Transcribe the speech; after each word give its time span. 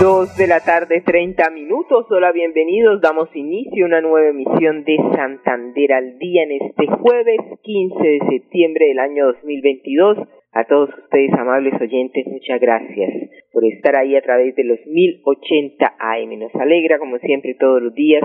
Dos 0.00 0.34
de 0.38 0.46
la 0.46 0.60
tarde, 0.60 1.02
30 1.04 1.50
minutos. 1.50 2.06
Hola, 2.08 2.32
bienvenidos. 2.32 3.02
Damos 3.02 3.28
inicio 3.36 3.84
a 3.84 3.88
una 3.88 4.00
nueva 4.00 4.30
emisión 4.30 4.84
de 4.84 4.96
Santander 5.14 5.92
al 5.92 6.18
día 6.18 6.44
en 6.44 6.52
este 6.52 6.86
jueves 6.86 7.36
15 7.60 8.02
de 8.02 8.20
septiembre 8.30 8.86
del 8.86 9.00
año 9.00 9.26
2022. 9.26 10.16
A 10.52 10.64
todos 10.64 10.88
ustedes, 10.96 11.30
amables 11.34 11.78
oyentes, 11.78 12.26
muchas 12.26 12.58
gracias 12.58 13.12
por 13.52 13.66
estar 13.66 13.94
ahí 13.96 14.16
a 14.16 14.22
través 14.22 14.56
de 14.56 14.64
los 14.64 14.78
1080 14.86 15.96
AM. 15.98 16.38
Nos 16.38 16.54
alegra, 16.54 16.98
como 16.98 17.18
siempre, 17.18 17.54
todos 17.60 17.82
los 17.82 17.92
días. 17.92 18.24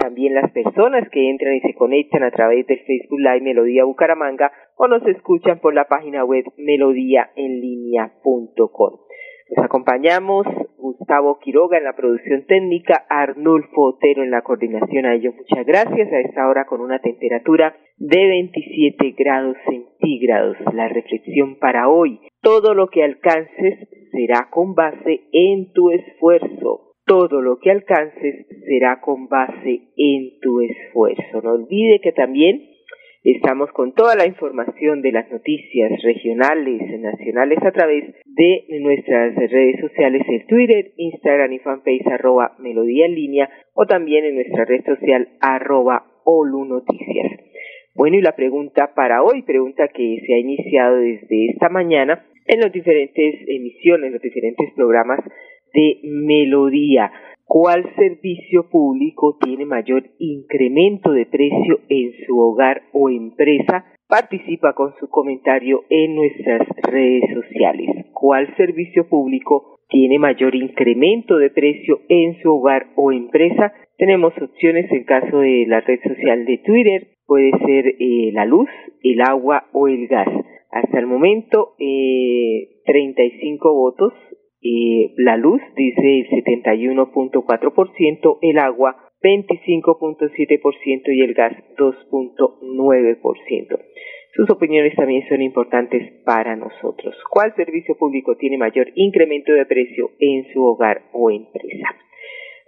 También 0.00 0.34
las 0.34 0.50
personas 0.52 1.08
que 1.10 1.28
entran 1.28 1.56
y 1.56 1.60
se 1.60 1.74
conectan 1.74 2.22
a 2.22 2.30
través 2.30 2.66
del 2.66 2.80
Facebook 2.80 3.20
Live 3.20 3.42
Melodía 3.42 3.84
Bucaramanga 3.84 4.50
o 4.76 4.88
nos 4.88 5.06
escuchan 5.06 5.60
por 5.60 5.74
la 5.74 5.84
página 5.84 6.24
web 6.24 6.46
melodíaenlínea.com. 6.56 8.92
Nos 9.50 9.64
acompañamos 9.64 10.46
Gustavo 10.78 11.38
Quiroga 11.40 11.76
en 11.76 11.84
la 11.84 11.94
producción 11.94 12.46
técnica, 12.46 13.04
Arnulfo 13.10 13.82
Otero 13.82 14.22
en 14.22 14.30
la 14.30 14.40
coordinación. 14.40 15.04
A 15.04 15.14
ellos 15.14 15.34
muchas 15.36 15.66
gracias. 15.66 16.10
A 16.10 16.20
esta 16.20 16.48
hora 16.48 16.64
con 16.64 16.80
una 16.80 17.00
temperatura 17.00 17.76
de 17.98 18.26
27 18.26 19.14
grados 19.18 19.58
centígrados. 19.68 20.56
La 20.72 20.88
reflexión 20.88 21.58
para 21.58 21.90
hoy. 21.90 22.18
Todo 22.40 22.72
lo 22.72 22.88
que 22.88 23.04
alcances 23.04 23.86
será 24.12 24.48
con 24.50 24.74
base 24.74 25.24
en 25.32 25.74
tu 25.74 25.90
esfuerzo. 25.90 26.89
Todo 27.10 27.42
lo 27.42 27.58
que 27.58 27.72
alcances 27.72 28.46
será 28.68 29.00
con 29.00 29.26
base 29.26 29.80
en 29.96 30.38
tu 30.40 30.60
esfuerzo. 30.60 31.42
No 31.42 31.54
olvide 31.54 31.98
que 32.00 32.12
también 32.12 32.70
Estamos 33.22 33.70
con 33.72 33.92
toda 33.92 34.16
la 34.16 34.26
información 34.26 35.02
de 35.02 35.12
las 35.12 35.30
noticias 35.30 35.90
regionales, 36.02 36.80
nacionales 37.00 37.58
a 37.62 37.70
través 37.70 38.14
de 38.24 38.64
nuestras 38.80 39.34
redes 39.34 39.78
sociales, 39.78 40.22
en 40.26 40.46
Twitter, 40.46 40.92
Instagram 40.96 41.52
y 41.52 41.58
fanpage 41.58 42.06
arroba 42.06 42.56
melodía 42.60 43.04
en 43.04 43.14
línea 43.14 43.50
o 43.74 43.84
también 43.84 44.24
en 44.24 44.36
nuestra 44.36 44.64
red 44.64 44.82
social 44.86 45.28
arroba 45.42 46.06
Olu 46.24 46.64
Noticias. 46.64 47.30
Bueno, 47.94 48.16
y 48.16 48.22
la 48.22 48.34
pregunta 48.36 48.94
para 48.94 49.22
hoy, 49.22 49.42
pregunta 49.42 49.88
que 49.88 50.22
se 50.26 50.32
ha 50.32 50.38
iniciado 50.38 50.96
desde 50.96 51.50
esta 51.50 51.68
mañana 51.68 52.24
en 52.46 52.60
las 52.60 52.72
diferentes 52.72 53.34
emisiones, 53.46 54.06
en 54.06 54.12
los 54.14 54.22
diferentes 54.22 54.72
programas 54.74 55.20
de 55.72 56.00
Melodía. 56.04 57.10
¿Cuál 57.44 57.84
servicio 57.96 58.70
público 58.70 59.36
tiene 59.44 59.64
mayor 59.64 60.04
incremento 60.20 61.10
de 61.10 61.26
precio 61.26 61.80
en 61.88 62.12
su 62.24 62.38
hogar 62.38 62.82
o 62.92 63.10
empresa? 63.10 63.86
Participa 64.06 64.72
con 64.74 64.94
su 65.00 65.08
comentario 65.08 65.82
en 65.90 66.14
nuestras 66.14 66.68
redes 66.82 67.24
sociales. 67.34 68.06
¿Cuál 68.12 68.54
servicio 68.56 69.08
público 69.08 69.80
tiene 69.88 70.20
mayor 70.20 70.54
incremento 70.54 71.38
de 71.38 71.50
precio 71.50 72.00
en 72.08 72.40
su 72.40 72.54
hogar 72.54 72.86
o 72.94 73.10
empresa? 73.10 73.72
Tenemos 73.98 74.32
opciones 74.40 74.90
en 74.92 75.02
caso 75.02 75.40
de 75.40 75.64
la 75.66 75.80
red 75.80 75.98
social 76.02 76.44
de 76.44 76.58
Twitter, 76.58 77.08
puede 77.26 77.50
ser 77.66 77.96
eh, 77.98 78.30
la 78.32 78.44
luz, 78.44 78.68
el 79.02 79.20
agua 79.20 79.64
o 79.72 79.88
el 79.88 80.06
gas. 80.06 80.28
Hasta 80.70 81.00
el 81.00 81.08
momento, 81.08 81.74
eh, 81.80 82.80
35 82.86 83.74
votos 83.74 84.12
eh, 84.62 85.12
la 85.16 85.36
luz 85.36 85.60
dice 85.76 86.20
el 86.20 86.28
71.4%, 86.44 88.38
el 88.42 88.58
agua 88.58 89.10
25.7% 89.22 91.14
y 91.14 91.20
el 91.22 91.34
gas 91.34 91.52
2.9%. 91.76 93.78
Sus 94.34 94.48
opiniones 94.48 94.94
también 94.94 95.28
son 95.28 95.42
importantes 95.42 96.12
para 96.24 96.54
nosotros. 96.56 97.14
¿Cuál 97.30 97.54
servicio 97.56 97.96
público 97.96 98.36
tiene 98.36 98.58
mayor 98.58 98.92
incremento 98.94 99.52
de 99.52 99.66
precio 99.66 100.12
en 100.20 100.46
su 100.52 100.64
hogar 100.64 101.02
o 101.12 101.30
empresa? 101.30 101.88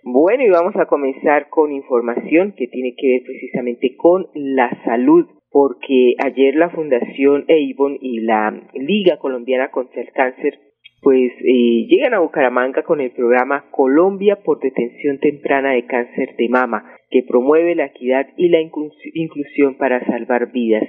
Bueno, 0.03 0.43
y 0.43 0.51
vamos 0.51 0.75
a 0.77 0.87
comenzar 0.87 1.49
con 1.49 1.73
información 1.73 2.53
que 2.57 2.67
tiene 2.67 2.95
que 2.97 3.09
ver 3.09 3.23
precisamente 3.23 3.95
con 3.97 4.27
la 4.35 4.83
salud, 4.85 5.29
porque 5.51 6.17
ayer 6.19 6.57
la 6.57 6.71
Fundación 6.71 7.47
Avon 7.49 7.97
y 8.01 8.21
la 8.21 8.69
Liga 8.75 9.19
Colombiana 9.19 9.71
contra 9.71 10.03
el 10.03 10.11
Cáncer 10.11 10.72
pues 11.03 11.33
eh, 11.41 11.87
llegan 11.89 12.15
a 12.15 12.21
Bucaramanga 12.21 12.85
con 12.85 13.01
el 13.01 13.11
programa 13.11 13.65
Colombia 13.73 14.39
por 14.45 14.61
Detención 14.61 15.19
Temprana 15.19 15.73
de 15.73 15.85
Cáncer 15.85 16.37
de 16.39 16.49
Mama, 16.49 16.85
que 17.11 17.25
promueve 17.25 17.75
la 17.75 17.87
equidad 17.87 18.29
y 18.37 18.49
la 18.49 18.61
inclusión 18.61 19.77
para 19.79 20.05
salvar 20.07 20.53
vidas. 20.53 20.85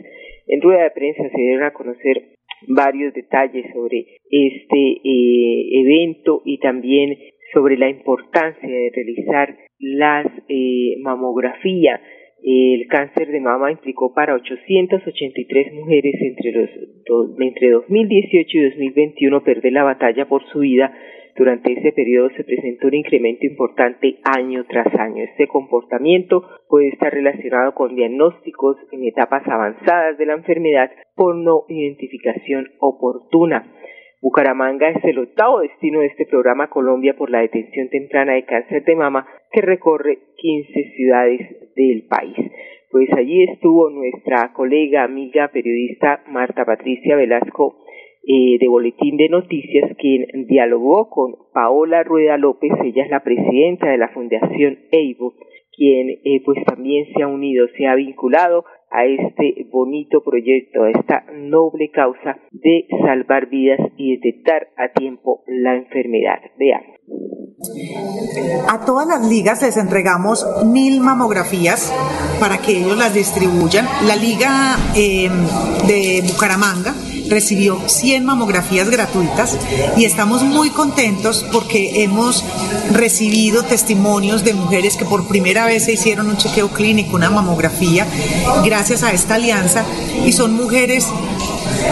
En 0.46 0.62
rueda 0.62 0.84
de 0.84 0.92
prensa 0.92 1.24
se 1.30 1.42
dieron 1.42 1.64
a 1.64 1.74
conocer 1.74 2.36
varios 2.68 3.12
detalles 3.16 3.66
sobre 3.74 4.06
este 4.30 5.02
eh, 5.04 5.82
evento 5.82 6.44
y 6.46 6.60
también 6.60 7.18
sobre 7.52 7.76
la 7.78 7.90
importancia 7.90 8.70
de 8.70 8.92
realizar 8.94 9.58
las 9.80 10.28
eh, 10.48 10.96
el 12.44 12.88
cáncer 12.88 13.30
de 13.30 13.40
mama 13.40 13.72
implicó 13.72 14.14
para 14.14 14.36
883 14.36 15.74
mujeres 15.74 16.16
entre, 16.20 16.52
los, 16.52 16.70
entre 17.40 17.72
2018 17.72 18.58
y 18.58 18.64
2021 18.70 19.44
perder 19.44 19.72
la 19.72 19.84
batalla 19.84 20.28
por 20.28 20.44
su 20.52 20.60
vida. 20.60 20.94
Durante 21.36 21.72
ese 21.72 21.94
periodo 21.94 22.30
se 22.36 22.44
presentó 22.44 22.88
un 22.88 22.96
incremento 22.96 23.46
importante 23.46 24.18
año 24.38 24.66
tras 24.70 24.94
año. 25.00 25.24
Este 25.24 25.48
comportamiento 25.48 26.44
puede 26.68 26.90
estar 26.90 27.12
relacionado 27.14 27.74
con 27.74 27.96
diagnósticos 27.96 28.78
en 28.92 29.06
etapas 29.06 29.48
avanzadas 29.48 30.18
de 30.18 30.26
la 30.26 30.34
enfermedad 30.34 30.92
por 31.16 31.36
no 31.36 31.64
identificación 31.70 32.68
oportuna. 32.80 33.72
Bucaramanga 34.22 34.90
es 34.90 35.04
el 35.04 35.20
octavo 35.20 35.60
destino 35.60 36.00
de 36.00 36.08
este 36.08 36.26
programa 36.26 36.70
Colombia 36.70 37.14
por 37.14 37.30
la 37.30 37.40
detención 37.40 37.90
temprana 37.90 38.34
de 38.34 38.46
cáncer 38.46 38.84
de 38.86 38.96
mama 38.96 39.28
que 39.54 39.62
recorre 39.62 40.18
15 40.36 40.92
ciudades 40.96 41.40
del 41.76 42.08
país. 42.08 42.36
Pues 42.90 43.08
allí 43.14 43.44
estuvo 43.44 43.90
nuestra 43.90 44.52
colega, 44.54 45.04
amiga, 45.04 45.50
periodista 45.54 46.24
Marta 46.28 46.66
Patricia 46.66 47.16
Velasco 47.16 47.78
eh, 48.26 48.58
de 48.60 48.68
Boletín 48.68 49.18
de 49.18 49.30
Noticias, 49.30 49.96
quien 49.98 50.26
dialogó 50.48 51.10
con 51.10 51.36
Paola 51.54 52.04
Rueda 52.04 52.38
López, 52.38 52.72
ella 52.84 53.04
es 53.04 53.12
la 53.12 53.24
presidenta 53.24 53.90
de 53.90 53.98
la 53.98 54.10
Fundación 54.10 54.80
EIVO, 54.92 55.34
quien 55.76 56.10
eh, 56.10 56.42
pues 56.46 56.64
también 56.66 57.06
se 57.14 57.24
ha 57.24 57.28
unido, 57.28 57.68
se 57.78 57.86
ha 57.86 57.96
vinculado 57.96 58.66
a 58.92 59.06
este 59.06 59.66
bonito 59.72 60.24
proyecto, 60.24 60.84
a 60.84 60.92
esta 60.92 61.26
noble 61.34 61.90
causa 61.92 62.40
de 62.52 62.86
salvar 63.02 63.50
vidas 63.50 63.80
y 63.98 64.16
detectar 64.18 64.68
a 64.78 64.90
tiempo 64.94 65.44
la 65.48 65.76
enfermedad. 65.76 66.40
Veamos. 66.58 67.43
A 68.68 68.80
todas 68.86 69.08
las 69.08 69.26
ligas 69.26 69.62
les 69.62 69.78
entregamos 69.78 70.46
mil 70.66 71.00
mamografías 71.02 71.92
para 72.40 72.58
que 72.58 72.78
ellos 72.80 72.98
las 72.98 73.14
distribuyan. 73.14 73.88
La 74.06 74.16
liga 74.16 74.78
eh, 74.96 75.30
de 75.88 76.24
Bucaramanga 76.28 76.96
recibió 77.30 77.80
100 77.88 78.26
mamografías 78.26 78.90
gratuitas 78.90 79.58
y 79.98 80.06
estamos 80.06 80.44
muy 80.44 80.70
contentos 80.70 81.46
porque 81.52 82.04
hemos 82.04 82.44
recibido 82.92 83.64
testimonios 83.64 84.44
de 84.44 84.54
mujeres 84.54 84.98
que 84.98 85.06
por 85.06 85.28
primera 85.28 85.66
vez 85.66 85.86
se 85.86 85.94
hicieron 85.94 86.30
un 86.30 86.38
chequeo 86.38 86.70
clínico, 86.70 87.16
una 87.16 87.30
mamografía, 87.30 88.06
gracias 88.64 89.04
a 89.04 89.14
esta 89.14 89.36
alianza 89.36 89.84
y 90.26 90.32
son 90.32 90.54
mujeres 90.56 91.08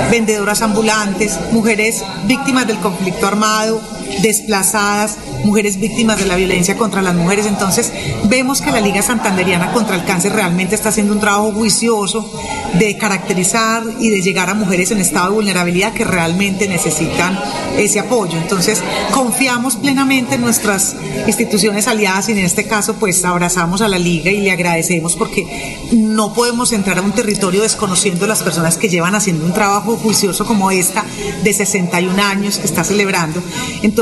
vendedoras 0.09 0.61
ambulantes, 0.61 1.39
mujeres 1.51 2.03
víctimas 2.25 2.67
del 2.67 2.79
conflicto 2.79 3.27
armado, 3.27 3.81
desplazadas, 4.21 5.17
mujeres 5.43 5.79
víctimas 5.79 6.19
de 6.19 6.25
la 6.25 6.35
violencia 6.35 6.77
contra 6.77 7.01
las 7.01 7.15
mujeres. 7.15 7.45
Entonces, 7.45 7.91
vemos 8.25 8.61
que 8.61 8.71
la 8.71 8.81
Liga 8.81 9.01
Santanderiana 9.01 9.71
contra 9.71 9.95
el 9.95 10.05
Cáncer 10.05 10.33
realmente 10.33 10.75
está 10.75 10.89
haciendo 10.89 11.13
un 11.13 11.19
trabajo 11.19 11.51
juicioso 11.51 12.31
de 12.77 12.97
caracterizar 12.97 13.83
y 13.99 14.09
de 14.09 14.21
llegar 14.21 14.49
a 14.49 14.53
mujeres 14.53 14.91
en 14.91 14.99
estado 14.99 15.29
de 15.29 15.35
vulnerabilidad 15.35 15.93
que 15.93 16.03
realmente 16.03 16.67
necesitan 16.67 17.37
ese 17.77 17.99
apoyo. 17.99 18.37
Entonces, 18.37 18.81
confiamos 19.13 19.75
plenamente 19.75 20.35
en 20.35 20.41
nuestras 20.41 20.95
instituciones 21.27 21.87
aliadas 21.87 22.29
y 22.29 22.33
en 22.33 22.39
este 22.39 22.67
caso, 22.67 22.95
pues 22.95 23.23
abrazamos 23.25 23.81
a 23.81 23.87
la 23.87 23.99
Liga 23.99 24.31
y 24.31 24.41
le 24.41 24.51
agradecemos 24.51 25.15
porque 25.15 25.77
no 25.91 26.33
podemos 26.33 26.71
entrar 26.71 26.97
a 26.97 27.01
un 27.01 27.11
territorio 27.11 27.61
desconociendo 27.61 28.27
las 28.27 28.43
personas 28.43 28.77
que 28.77 28.89
llevan 28.89 29.15
haciendo 29.15 29.45
un 29.45 29.53
trabajo 29.53 29.97
juicioso 29.97 30.45
como 30.45 30.71
esta 30.71 31.03
de 31.43 31.53
61 31.53 32.21
años 32.21 32.57
que 32.57 32.65
está 32.65 32.83
celebrando. 32.83 33.41
Entonces, 33.83 34.00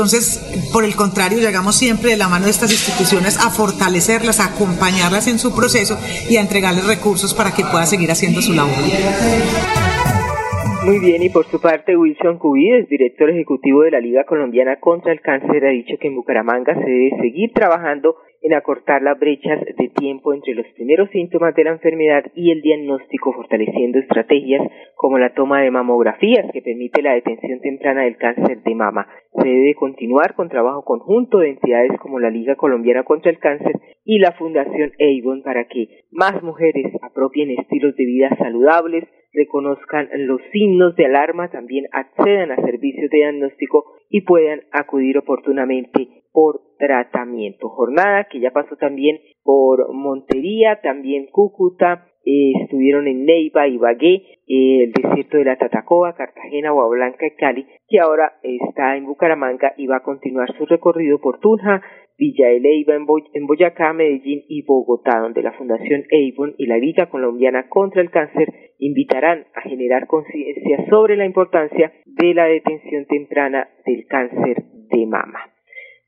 por 0.72 0.84
el 0.84 0.96
contrario, 0.96 1.38
llegamos 1.38 1.76
siempre 1.76 2.10
de 2.10 2.16
la 2.16 2.28
mano 2.28 2.46
de 2.46 2.50
estas 2.50 2.70
instituciones 2.70 3.38
a 3.38 3.50
fortalecerlas, 3.50 4.40
a 4.40 4.46
acompañarlas 4.54 5.26
en 5.28 5.38
su 5.38 5.54
proceso 5.54 5.98
y 6.28 6.36
a 6.36 6.40
entregarles 6.40 6.86
recursos 6.86 7.34
para 7.34 7.52
que 7.52 7.64
puedan 7.64 7.86
seguir 7.86 8.10
haciendo 8.10 8.40
su 8.40 8.52
labor. 8.54 8.72
Muy 10.84 10.98
bien, 10.98 11.22
y 11.22 11.28
por 11.28 11.44
su 11.46 11.60
parte 11.60 11.94
Wilson 11.94 12.38
Cubides, 12.38 12.88
director 12.88 13.28
ejecutivo 13.28 13.82
de 13.82 13.90
la 13.90 14.00
Liga 14.00 14.24
Colombiana 14.24 14.80
contra 14.80 15.12
el 15.12 15.20
Cáncer, 15.20 15.66
ha 15.66 15.70
dicho 15.70 15.96
que 16.00 16.08
en 16.08 16.16
Bucaramanga 16.16 16.74
se 16.74 16.80
debe 16.80 17.10
seguir 17.20 17.52
trabajando 17.52 18.16
en 18.42 18.54
acortar 18.54 19.02
las 19.02 19.18
brechas 19.18 19.60
de 19.60 19.88
tiempo 19.88 20.32
entre 20.32 20.54
los 20.54 20.66
primeros 20.74 21.10
síntomas 21.10 21.54
de 21.54 21.64
la 21.64 21.72
enfermedad 21.72 22.24
y 22.34 22.50
el 22.50 22.62
diagnóstico, 22.62 23.32
fortaleciendo 23.32 23.98
estrategias 23.98 24.62
como 24.94 25.18
la 25.18 25.34
toma 25.34 25.60
de 25.62 25.70
mamografías 25.70 26.50
que 26.52 26.62
permite 26.62 27.02
la 27.02 27.14
detención 27.14 27.60
temprana 27.60 28.02
del 28.02 28.16
cáncer 28.16 28.62
de 28.62 28.74
mama. 28.74 29.06
Se 29.40 29.48
debe 29.48 29.74
continuar 29.74 30.34
con 30.34 30.48
trabajo 30.48 30.84
conjunto 30.84 31.38
de 31.38 31.50
entidades 31.50 31.98
como 32.00 32.18
la 32.18 32.30
Liga 32.30 32.56
Colombiana 32.56 33.04
contra 33.04 33.30
el 33.30 33.38
Cáncer 33.38 33.78
y 34.10 34.18
la 34.18 34.32
Fundación 34.32 34.90
Avon 34.98 35.44
para 35.44 35.68
que 35.68 36.02
más 36.10 36.42
mujeres 36.42 36.92
apropien 37.00 37.52
estilos 37.52 37.94
de 37.94 38.04
vida 38.04 38.36
saludables, 38.38 39.04
reconozcan 39.32 40.08
los 40.26 40.40
signos 40.50 40.96
de 40.96 41.06
alarma, 41.06 41.48
también 41.48 41.86
accedan 41.92 42.50
a 42.50 42.56
servicios 42.56 43.08
de 43.08 43.18
diagnóstico 43.18 43.84
y 44.08 44.22
puedan 44.22 44.62
acudir 44.72 45.16
oportunamente 45.16 46.08
por 46.32 46.60
tratamiento. 46.76 47.68
Jornada 47.68 48.26
que 48.28 48.40
ya 48.40 48.50
pasó 48.50 48.74
también 48.74 49.20
por 49.44 49.94
Montería, 49.94 50.80
también 50.82 51.28
Cúcuta, 51.30 52.08
eh, 52.24 52.52
estuvieron 52.62 53.06
en 53.06 53.24
Neiva, 53.24 53.68
Ibagué, 53.68 54.40
eh, 54.48 54.84
el 54.84 54.92
desierto 54.92 55.38
de 55.38 55.44
la 55.44 55.56
Tatacoa, 55.56 56.16
Cartagena, 56.16 56.72
Blanca 56.72 57.26
y 57.26 57.36
Cali, 57.36 57.66
que 57.88 58.00
ahora 58.00 58.40
está 58.42 58.96
en 58.96 59.06
Bucaramanga 59.06 59.72
y 59.76 59.86
va 59.86 59.98
a 59.98 60.02
continuar 60.02 60.52
su 60.58 60.66
recorrido 60.66 61.20
por 61.20 61.38
Tunja, 61.38 61.80
Villa 62.20 62.48
de 62.48 62.60
Leyva 62.60 62.94
en, 62.94 63.46
Boyacá, 63.46 63.94
Medellín 63.94 64.42
y 64.46 64.60
Bogotá, 64.60 65.20
donde 65.20 65.42
la 65.42 65.52
Fundación 65.52 66.04
Avon 66.12 66.54
y 66.58 66.66
la 66.66 66.76
Liga 66.76 67.08
Colombiana 67.08 67.70
contra 67.70 68.02
el 68.02 68.10
Cáncer 68.10 68.52
invitarán 68.78 69.46
a 69.54 69.62
generar 69.62 70.06
conciencia 70.06 70.84
sobre 70.90 71.16
la 71.16 71.24
importancia 71.24 71.94
de 72.04 72.34
la 72.34 72.44
detención 72.44 73.06
temprana 73.06 73.70
del 73.86 74.06
cáncer 74.06 74.64
de 74.90 75.06
mama. 75.06 75.50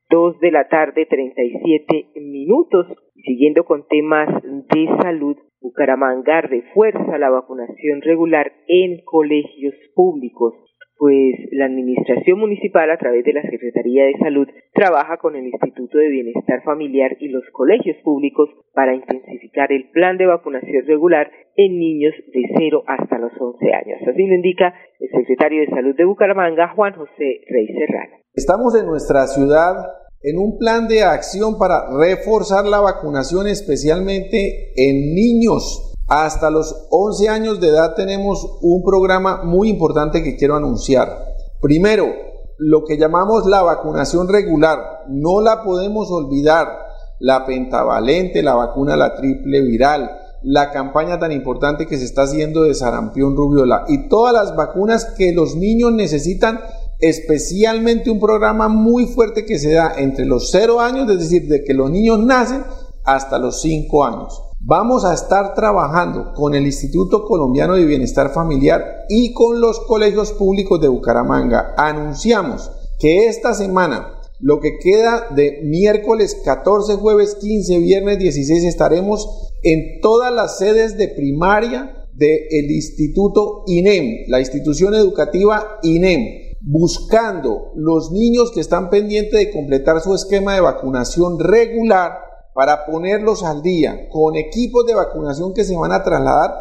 Dos 0.07 0.39
de 0.39 0.51
la 0.51 0.67
tarde, 0.67 1.07
37 1.07 2.11
minutos. 2.21 2.85
Siguiendo 3.15 3.63
con 3.63 3.87
temas 3.87 4.29
de 4.43 4.85
salud, 5.01 5.37
Bucaramanga 5.61 6.41
refuerza 6.41 7.17
la 7.17 7.31
vacunación 7.31 8.01
regular 8.01 8.51
en 8.67 9.01
colegios 9.03 9.73
públicos 9.95 10.53
pues 11.03 11.35
la 11.51 11.65
Administración 11.65 12.39
Municipal 12.39 12.89
a 12.89 12.97
través 12.97 13.25
de 13.25 13.33
la 13.33 13.41
Secretaría 13.41 14.05
de 14.05 14.13
Salud 14.23 14.47
trabaja 14.73 15.17
con 15.17 15.35
el 15.35 15.47
Instituto 15.47 15.97
de 15.97 16.07
Bienestar 16.07 16.63
Familiar 16.63 17.17
y 17.19 17.27
los 17.27 17.43
colegios 17.51 17.97
públicos 18.05 18.47
para 18.73 18.95
intensificar 18.95 19.73
el 19.73 19.89
plan 19.89 20.17
de 20.17 20.27
vacunación 20.27 20.85
regular 20.87 21.29
en 21.57 21.77
niños 21.77 22.13
de 22.31 22.43
0 22.57 22.83
hasta 22.87 23.17
los 23.17 23.33
11 23.37 23.65
años. 23.73 23.99
Así 24.07 24.25
lo 24.25 24.33
indica 24.33 24.73
el 24.97 25.09
secretario 25.09 25.59
de 25.59 25.75
Salud 25.75 25.93
de 25.93 26.05
Bucaramanga, 26.05 26.69
Juan 26.73 26.93
José 26.93 27.41
Rey 27.49 27.67
Serrano. 27.67 28.23
Estamos 28.33 28.73
en 28.79 28.85
nuestra 28.85 29.27
ciudad 29.27 29.75
en 30.21 30.37
un 30.39 30.57
plan 30.57 30.87
de 30.87 31.03
acción 31.03 31.59
para 31.59 31.83
reforzar 31.99 32.63
la 32.63 32.79
vacunación 32.79 33.47
especialmente 33.47 34.71
en 34.77 35.13
niños 35.13 35.92
hasta 36.07 36.49
los 36.49 36.87
11 36.89 37.29
años 37.29 37.59
de 37.59 37.69
edad 37.69 37.95
tenemos 37.95 38.57
un 38.61 38.83
programa 38.83 39.43
muy 39.43 39.69
importante 39.69 40.23
que 40.23 40.35
quiero 40.35 40.55
anunciar. 40.55 41.17
Primero, 41.61 42.07
lo 42.57 42.85
que 42.85 42.97
llamamos 42.97 43.45
la 43.45 43.61
vacunación 43.61 44.27
regular. 44.27 45.03
No 45.07 45.41
la 45.41 45.63
podemos 45.63 46.09
olvidar. 46.11 46.67
La 47.19 47.45
pentavalente, 47.45 48.41
la 48.43 48.55
vacuna, 48.55 48.97
la 48.97 49.15
triple 49.15 49.61
viral, 49.61 50.11
la 50.41 50.71
campaña 50.71 51.19
tan 51.19 51.31
importante 51.31 51.87
que 51.87 51.97
se 51.97 52.03
está 52.03 52.23
haciendo 52.23 52.63
de 52.63 52.73
sarampión, 52.73 53.37
rubiola 53.37 53.85
y 53.87 54.09
todas 54.09 54.33
las 54.33 54.55
vacunas 54.57 55.05
que 55.17 55.31
los 55.31 55.55
niños 55.55 55.93
necesitan, 55.93 56.59
especialmente 56.99 58.09
un 58.09 58.19
programa 58.19 58.67
muy 58.67 59.05
fuerte 59.05 59.45
que 59.45 59.57
se 59.57 59.73
da 59.73 59.93
entre 59.97 60.25
los 60.25 60.51
0 60.51 60.81
años, 60.81 61.09
es 61.09 61.19
decir, 61.19 61.47
de 61.47 61.63
que 61.63 61.73
los 61.73 61.89
niños 61.89 62.19
nacen 62.19 62.63
hasta 63.05 63.39
los 63.39 63.61
5 63.61 64.05
años. 64.05 64.41
Vamos 64.65 65.03
a 65.03 65.13
estar 65.13 65.55
trabajando 65.55 66.31
con 66.33 66.55
el 66.55 66.65
Instituto 66.65 67.25
Colombiano 67.25 67.75
de 67.75 67.83
Bienestar 67.83 68.31
Familiar 68.31 69.03
y 69.09 69.33
con 69.33 69.59
los 69.59 69.81
colegios 69.81 70.31
públicos 70.31 70.79
de 70.79 70.87
Bucaramanga. 70.87 71.73
Anunciamos 71.75 72.71
que 72.97 73.27
esta 73.27 73.53
semana, 73.53 74.21
lo 74.39 74.61
que 74.61 74.79
queda 74.79 75.27
de 75.35 75.59
miércoles 75.65 76.41
14, 76.45 76.95
jueves 76.95 77.35
15, 77.41 77.77
viernes 77.79 78.19
16, 78.19 78.63
estaremos 78.63 79.51
en 79.63 79.99
todas 79.99 80.31
las 80.31 80.57
sedes 80.59 80.97
de 80.97 81.09
primaria 81.09 82.07
del 82.13 82.71
Instituto 82.71 83.63
INEM, 83.67 84.29
la 84.29 84.39
institución 84.39 84.93
educativa 84.93 85.77
INEM, 85.81 86.53
buscando 86.61 87.73
los 87.75 88.13
niños 88.13 88.53
que 88.53 88.61
están 88.61 88.89
pendientes 88.89 89.37
de 89.37 89.51
completar 89.51 89.99
su 89.99 90.15
esquema 90.15 90.55
de 90.55 90.61
vacunación 90.61 91.37
regular 91.37 92.32
para 92.53 92.85
ponerlos 92.85 93.43
al 93.43 93.61
día 93.61 94.07
con 94.09 94.35
equipos 94.35 94.85
de 94.85 94.95
vacunación 94.95 95.53
que 95.53 95.63
se 95.63 95.75
van 95.75 95.91
a 95.91 96.03
trasladar 96.03 96.51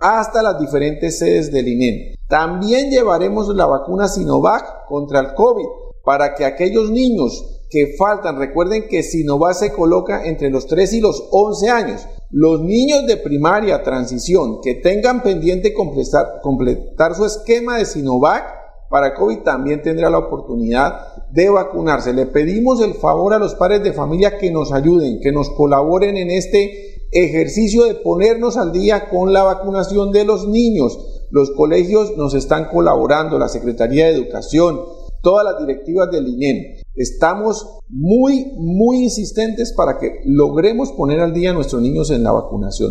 hasta 0.00 0.42
las 0.42 0.58
diferentes 0.58 1.18
sedes 1.18 1.52
del 1.52 1.68
INEM. 1.68 2.14
También 2.28 2.90
llevaremos 2.90 3.48
la 3.54 3.66
vacuna 3.66 4.08
Sinovac 4.08 4.86
contra 4.86 5.20
el 5.20 5.34
COVID 5.34 5.66
para 6.04 6.34
que 6.34 6.44
aquellos 6.44 6.90
niños 6.90 7.60
que 7.68 7.94
faltan, 7.96 8.38
recuerden 8.38 8.88
que 8.88 9.02
Sinovac 9.02 9.54
se 9.54 9.72
coloca 9.72 10.24
entre 10.24 10.50
los 10.50 10.66
3 10.66 10.92
y 10.94 11.00
los 11.00 11.28
11 11.30 11.70
años. 11.70 12.06
Los 12.30 12.62
niños 12.62 13.06
de 13.06 13.16
primaria 13.16 13.82
transición 13.82 14.60
que 14.60 14.74
tengan 14.74 15.22
pendiente 15.22 15.72
completar 15.74 17.14
su 17.14 17.24
esquema 17.24 17.78
de 17.78 17.86
Sinovac 17.86 18.59
para 18.90 19.14
COVID 19.14 19.38
también 19.38 19.82
tendrá 19.82 20.10
la 20.10 20.18
oportunidad 20.18 21.28
de 21.30 21.48
vacunarse. 21.48 22.12
Le 22.12 22.26
pedimos 22.26 22.82
el 22.82 22.94
favor 22.94 23.32
a 23.32 23.38
los 23.38 23.54
padres 23.54 23.84
de 23.84 23.92
familia 23.92 24.36
que 24.36 24.50
nos 24.50 24.72
ayuden, 24.72 25.20
que 25.20 25.30
nos 25.30 25.48
colaboren 25.50 26.16
en 26.16 26.30
este 26.30 27.06
ejercicio 27.12 27.84
de 27.84 27.94
ponernos 27.94 28.56
al 28.56 28.72
día 28.72 29.08
con 29.08 29.32
la 29.32 29.44
vacunación 29.44 30.10
de 30.10 30.24
los 30.24 30.48
niños. 30.48 30.98
Los 31.30 31.52
colegios 31.52 32.16
nos 32.16 32.34
están 32.34 32.68
colaborando, 32.68 33.38
la 33.38 33.48
Secretaría 33.48 34.06
de 34.06 34.14
Educación, 34.14 34.80
todas 35.22 35.44
las 35.44 35.58
directivas 35.60 36.10
del 36.10 36.26
INEM. 36.26 36.82
Estamos 36.96 37.78
muy, 37.88 38.52
muy 38.56 39.04
insistentes 39.04 39.72
para 39.72 39.98
que 39.98 40.20
logremos 40.24 40.90
poner 40.92 41.20
al 41.20 41.32
día 41.32 41.50
a 41.50 41.54
nuestros 41.54 41.80
niños 41.80 42.10
en 42.10 42.24
la 42.24 42.32
vacunación. 42.32 42.90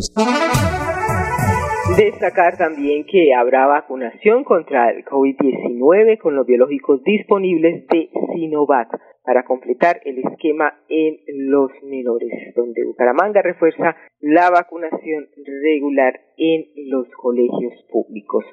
Destacar 1.99 2.55
también 2.57 3.03
que 3.03 3.33
habrá 3.33 3.67
vacunación 3.67 4.45
contra 4.45 4.89
el 4.89 5.03
COVID-19 5.03 6.17
con 6.17 6.33
los 6.33 6.47
biológicos 6.47 7.03
disponibles 7.03 7.85
de 7.87 8.09
Sinovac 8.31 8.87
para 9.25 9.43
completar 9.43 9.99
el 10.05 10.19
esquema 10.19 10.79
en 10.87 11.17
los 11.51 11.69
menores, 11.83 12.53
donde 12.55 12.85
Bucaramanga 12.85 13.41
refuerza 13.41 13.97
la 14.21 14.49
vacunación 14.49 15.27
regular 15.61 16.21
en 16.37 16.67
los 16.89 17.05
colegios 17.17 17.73
públicos. 17.91 18.45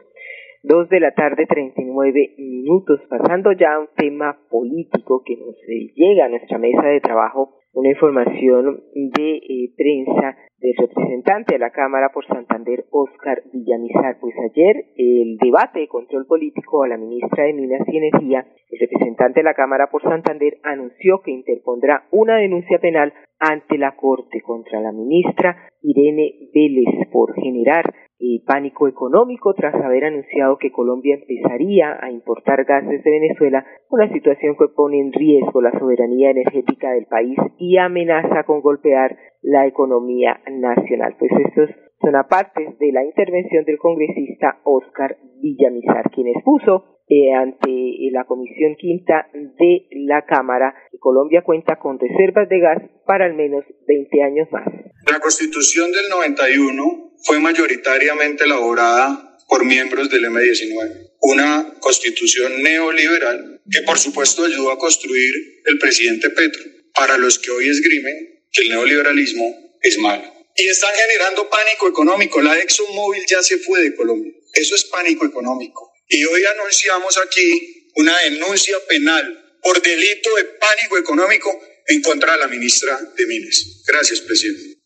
Dos 0.65 0.89
de 0.89 0.99
la 0.99 1.13
tarde, 1.13 1.47
39 1.47 2.35
minutos, 2.39 3.01
pasando 3.09 3.53
ya 3.53 3.75
a 3.75 3.79
un 3.79 3.89
tema 3.97 4.41
político 4.51 5.23
que 5.25 5.37
nos 5.37 5.55
llega 5.95 6.25
a 6.25 6.29
nuestra 6.31 6.59
mesa 6.59 6.83
de 6.89 7.01
trabajo, 7.01 7.61
una 7.77 7.91
información 7.91 8.81
de 8.95 9.37
eh, 9.37 9.71
prensa 9.77 10.35
del 10.59 10.75
representante 10.79 11.53
de 11.53 11.59
la 11.59 11.71
Cámara 11.71 12.09
por 12.13 12.27
Santander, 12.27 12.87
Oscar 12.91 13.43
Villamizar. 13.53 14.17
Pues 14.19 14.35
ayer 14.51 14.87
el 14.97 15.37
debate 15.37 15.81
de 15.81 15.89
control 15.89 16.25
político 16.27 16.83
a 16.83 16.89
la 16.89 16.97
ministra 16.97 17.45
de 17.45 17.53
Minas 17.53 17.87
y 17.87 17.99
Energía, 17.99 18.47
el 18.71 18.81
representante 18.81 19.41
de 19.41 19.45
la 19.45 19.53
Cámara 19.53 19.89
por 19.93 20.03
Santander 20.03 20.57
anunció 20.63 21.21
que 21.23 21.33
interpondrá 21.33 22.07
una 22.13 22.37
denuncia 22.37 22.79
penal 22.79 23.13
ante 23.39 23.77
la 23.77 23.95
Corte 23.95 24.41
contra 24.41 24.81
la 24.81 24.93
ministra 24.93 25.69
Irene 25.83 26.49
Vélez 26.55 27.11
por 27.13 27.35
generar 27.35 27.93
y 28.19 28.41
pánico 28.41 28.89
económico 28.89 29.55
tras 29.55 29.75
haber 29.75 30.05
anunciado 30.05 30.57
que 30.59 30.73
Colombia 30.73 31.17
empezaría 31.17 31.99
a 32.01 32.11
importar 32.11 32.65
gas 32.65 32.87
desde 32.89 33.11
Venezuela, 33.11 33.65
una 33.91 34.11
situación 34.13 34.57
que 34.57 34.69
pone 34.75 35.01
en 35.01 35.13
riesgo 35.13 35.61
la 35.61 35.79
soberanía 35.79 36.31
energética 36.31 36.93
del 36.93 37.07
país 37.07 37.39
y 37.59 37.77
amenaza 37.77 38.45
con 38.45 38.61
golpear 38.61 39.17
la 39.43 39.67
economía 39.67 40.41
nacional. 40.51 41.17
Pues 41.19 41.31
estos 41.47 41.71
son 42.01 42.17
aparte 42.17 42.77
de 42.79 42.93
la 42.93 43.05
intervención 43.05 43.65
del 43.65 43.79
congresista 43.79 44.61
Oscar 44.65 45.17
Villamizar, 45.41 46.11
quien 46.11 46.29
expuso 46.29 46.96
eh, 47.09 47.33
ante 47.33 47.71
la 48.11 48.25
Comisión 48.25 48.75
Quinta 48.79 49.29
de 49.33 49.87
la 50.07 50.25
Cámara 50.27 50.75
que 50.91 50.99
Colombia 50.99 51.43
cuenta 51.45 51.79
con 51.79 51.99
reservas 51.99 52.49
de 52.49 52.59
gas 52.59 52.83
para 53.07 53.27
al 53.27 53.35
menos 53.35 53.65
20 53.87 54.23
años 54.23 54.49
más. 54.51 54.67
La 55.11 55.21
Constitución 55.21 55.93
del 55.93 56.09
91 56.09 57.13
fue 57.25 57.39
mayoritariamente 57.39 58.45
elaborada 58.45 59.37
por 59.49 59.65
miembros 59.65 60.11
del 60.11 60.25
M19, 60.25 61.13
una 61.21 61.75
constitución 61.81 62.63
neoliberal 62.63 63.61
que 63.71 63.83
por 63.83 63.99
supuesto 63.99 64.45
ayudó 64.45 64.73
a 64.73 64.79
construir 64.79 65.33
el 65.65 65.79
presidente 65.79 66.31
Petro, 66.31 66.63
para 66.95 67.19
los 67.19 67.39
que 67.39 67.51
hoy 67.51 67.69
esgrimen 67.69 68.43
que 68.53 68.63
el 68.63 68.71
neoliberalismo 68.71 69.77
es 69.81 69.99
malo. 69.99 70.25
Y 70.57 70.67
están 70.69 70.93
generando 70.95 71.49
pánico 71.51 71.89
económico. 71.89 72.41
La 72.41 72.59
ExxonMobil 72.59 73.25
ya 73.29 73.43
se 73.43 73.59
fue 73.59 73.83
de 73.83 73.95
Colombia. 73.95 74.33
Eso 74.55 74.75
es 74.75 74.85
pánico 74.85 75.27
económico. 75.27 75.93
Y 76.09 76.25
hoy 76.25 76.41
anunciamos 76.45 77.19
aquí 77.19 77.91
una 77.97 78.13
denuncia 78.31 78.77
penal 78.89 79.25
por 79.63 79.83
delito 79.83 80.31
de 80.37 80.45
pánico 80.61 80.99
económico 80.99 81.51
en 81.89 82.03
contra 82.03 82.33
de 82.33 82.39
la 82.39 82.49
ministra 82.49 82.97
de 83.17 83.27
Minas. 83.27 83.83
Gracias, 83.87 84.21
presidente. 84.21 84.79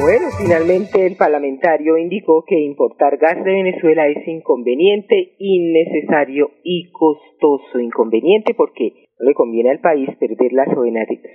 Bueno, 0.00 0.28
finalmente 0.38 1.06
el 1.06 1.16
parlamentario 1.16 1.98
indicó 1.98 2.44
que 2.46 2.58
importar 2.58 3.16
gas 3.18 3.42
de 3.44 3.52
Venezuela 3.52 4.08
es 4.08 4.26
inconveniente, 4.26 5.36
innecesario 5.38 6.52
y 6.62 6.90
costoso. 6.90 7.78
Inconveniente 7.78 8.54
porque 8.54 8.92
no 9.18 9.28
le 9.28 9.34
conviene 9.34 9.70
al 9.70 9.80
país 9.80 10.08
perder 10.18 10.52
la 10.52 10.66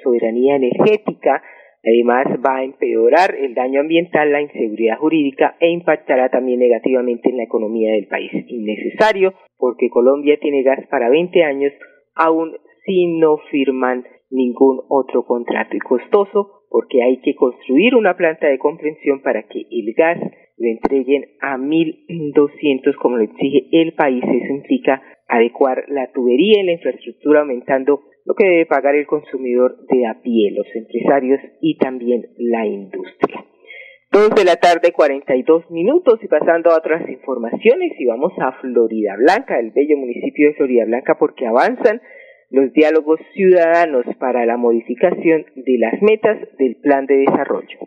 soberanía 0.04 0.56
energética, 0.56 1.44
además 1.84 2.28
va 2.46 2.58
a 2.58 2.64
empeorar 2.64 3.36
el 3.36 3.54
daño 3.54 3.82
ambiental, 3.82 4.32
la 4.32 4.42
inseguridad 4.42 4.98
jurídica 4.98 5.56
e 5.60 5.70
impactará 5.70 6.30
también 6.30 6.60
negativamente 6.60 7.30
en 7.30 7.38
la 7.38 7.44
economía 7.44 7.92
del 7.94 8.08
país. 8.08 8.32
Innecesario 8.48 9.34
porque 9.58 9.90
Colombia 9.90 10.38
tiene 10.40 10.64
gas 10.64 10.86
para 10.90 11.10
20 11.10 11.44
años 11.44 11.74
aún 12.16 12.56
si 12.86 13.08
no 13.08 13.38
firman 13.50 14.04
ningún 14.30 14.82
otro 14.90 15.26
contrato 15.26 15.76
y 15.76 15.80
costoso 15.80 16.62
porque 16.70 17.04
hay 17.04 17.20
que 17.22 17.36
construir 17.36 17.96
una 17.96 18.16
planta 18.16 18.48
de 18.48 18.58
comprensión 18.58 19.22
para 19.22 19.44
que 19.44 19.66
el 19.70 19.94
gas 19.94 20.20
lo 20.58 20.68
entreguen 20.70 21.26
a 21.42 21.58
1.200 21.58 22.96
como 22.96 23.18
lo 23.18 23.24
exige 23.24 23.68
el 23.72 23.94
país. 23.94 24.24
Eso 24.24 24.54
implica 24.54 25.02
adecuar 25.28 25.84
la 25.90 26.12
tubería 26.12 26.62
y 26.62 26.66
la 26.66 26.74
infraestructura 26.74 27.42
aumentando 27.42 28.02
lo 28.26 28.34
que 28.36 28.46
debe 28.46 28.66
pagar 28.66 28.96
el 28.96 29.08
consumidor 29.08 29.78
de 29.88 30.06
a 30.08 30.22
pie, 30.22 30.52
los 30.52 30.68
empresarios 30.76 31.40
y 31.62 31.78
también 31.78 32.28
la 32.38 32.66
industria. 32.66 33.46
Dos 34.12 34.30
de 34.36 34.44
la 34.44 34.58
tarde, 34.58 34.92
42 34.92 35.72
minutos 35.72 36.20
y 36.22 36.28
pasando 36.28 36.72
a 36.72 36.78
otras 36.78 37.10
informaciones 37.10 37.94
y 37.98 38.06
vamos 38.06 38.34
a 38.40 38.52
Florida 38.60 39.16
Blanca, 39.18 39.58
el 39.58 39.72
bello 39.72 39.96
municipio 39.98 40.50
de 40.50 40.56
Florida 40.56 40.84
Blanca 40.86 41.16
porque 41.18 41.48
avanzan 41.48 42.02
los 42.50 42.74
diálogos 42.74 43.20
ciudadanos 43.34 44.06
para 44.20 44.46
la 44.46 44.58
modificación 44.58 45.46
de 45.56 45.78
las 45.78 46.02
metas 46.02 46.38
del 46.60 46.76
plan 46.76 47.06
de 47.06 47.20
desarrollo. 47.20 47.80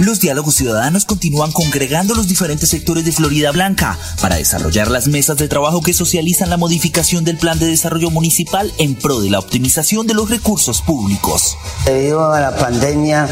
Los 0.00 0.18
diálogos 0.18 0.56
ciudadanos 0.56 1.04
continúan 1.04 1.52
congregando 1.52 2.16
los 2.16 2.26
diferentes 2.26 2.68
sectores 2.68 3.04
de 3.04 3.12
Florida 3.12 3.52
Blanca 3.52 3.96
para 4.20 4.34
desarrollar 4.34 4.90
las 4.90 5.06
mesas 5.06 5.36
de 5.36 5.46
trabajo 5.46 5.82
que 5.82 5.94
socializan 5.94 6.50
la 6.50 6.56
modificación 6.56 7.22
del 7.22 7.38
plan 7.38 7.60
de 7.60 7.66
desarrollo 7.66 8.10
municipal 8.10 8.72
en 8.78 8.96
pro 8.96 9.20
de 9.20 9.30
la 9.30 9.38
optimización 9.38 10.08
de 10.08 10.14
los 10.14 10.30
recursos 10.30 10.82
públicos. 10.82 11.56
Debido 11.84 12.32
a 12.32 12.40
la 12.40 12.56
pandemia 12.56 13.28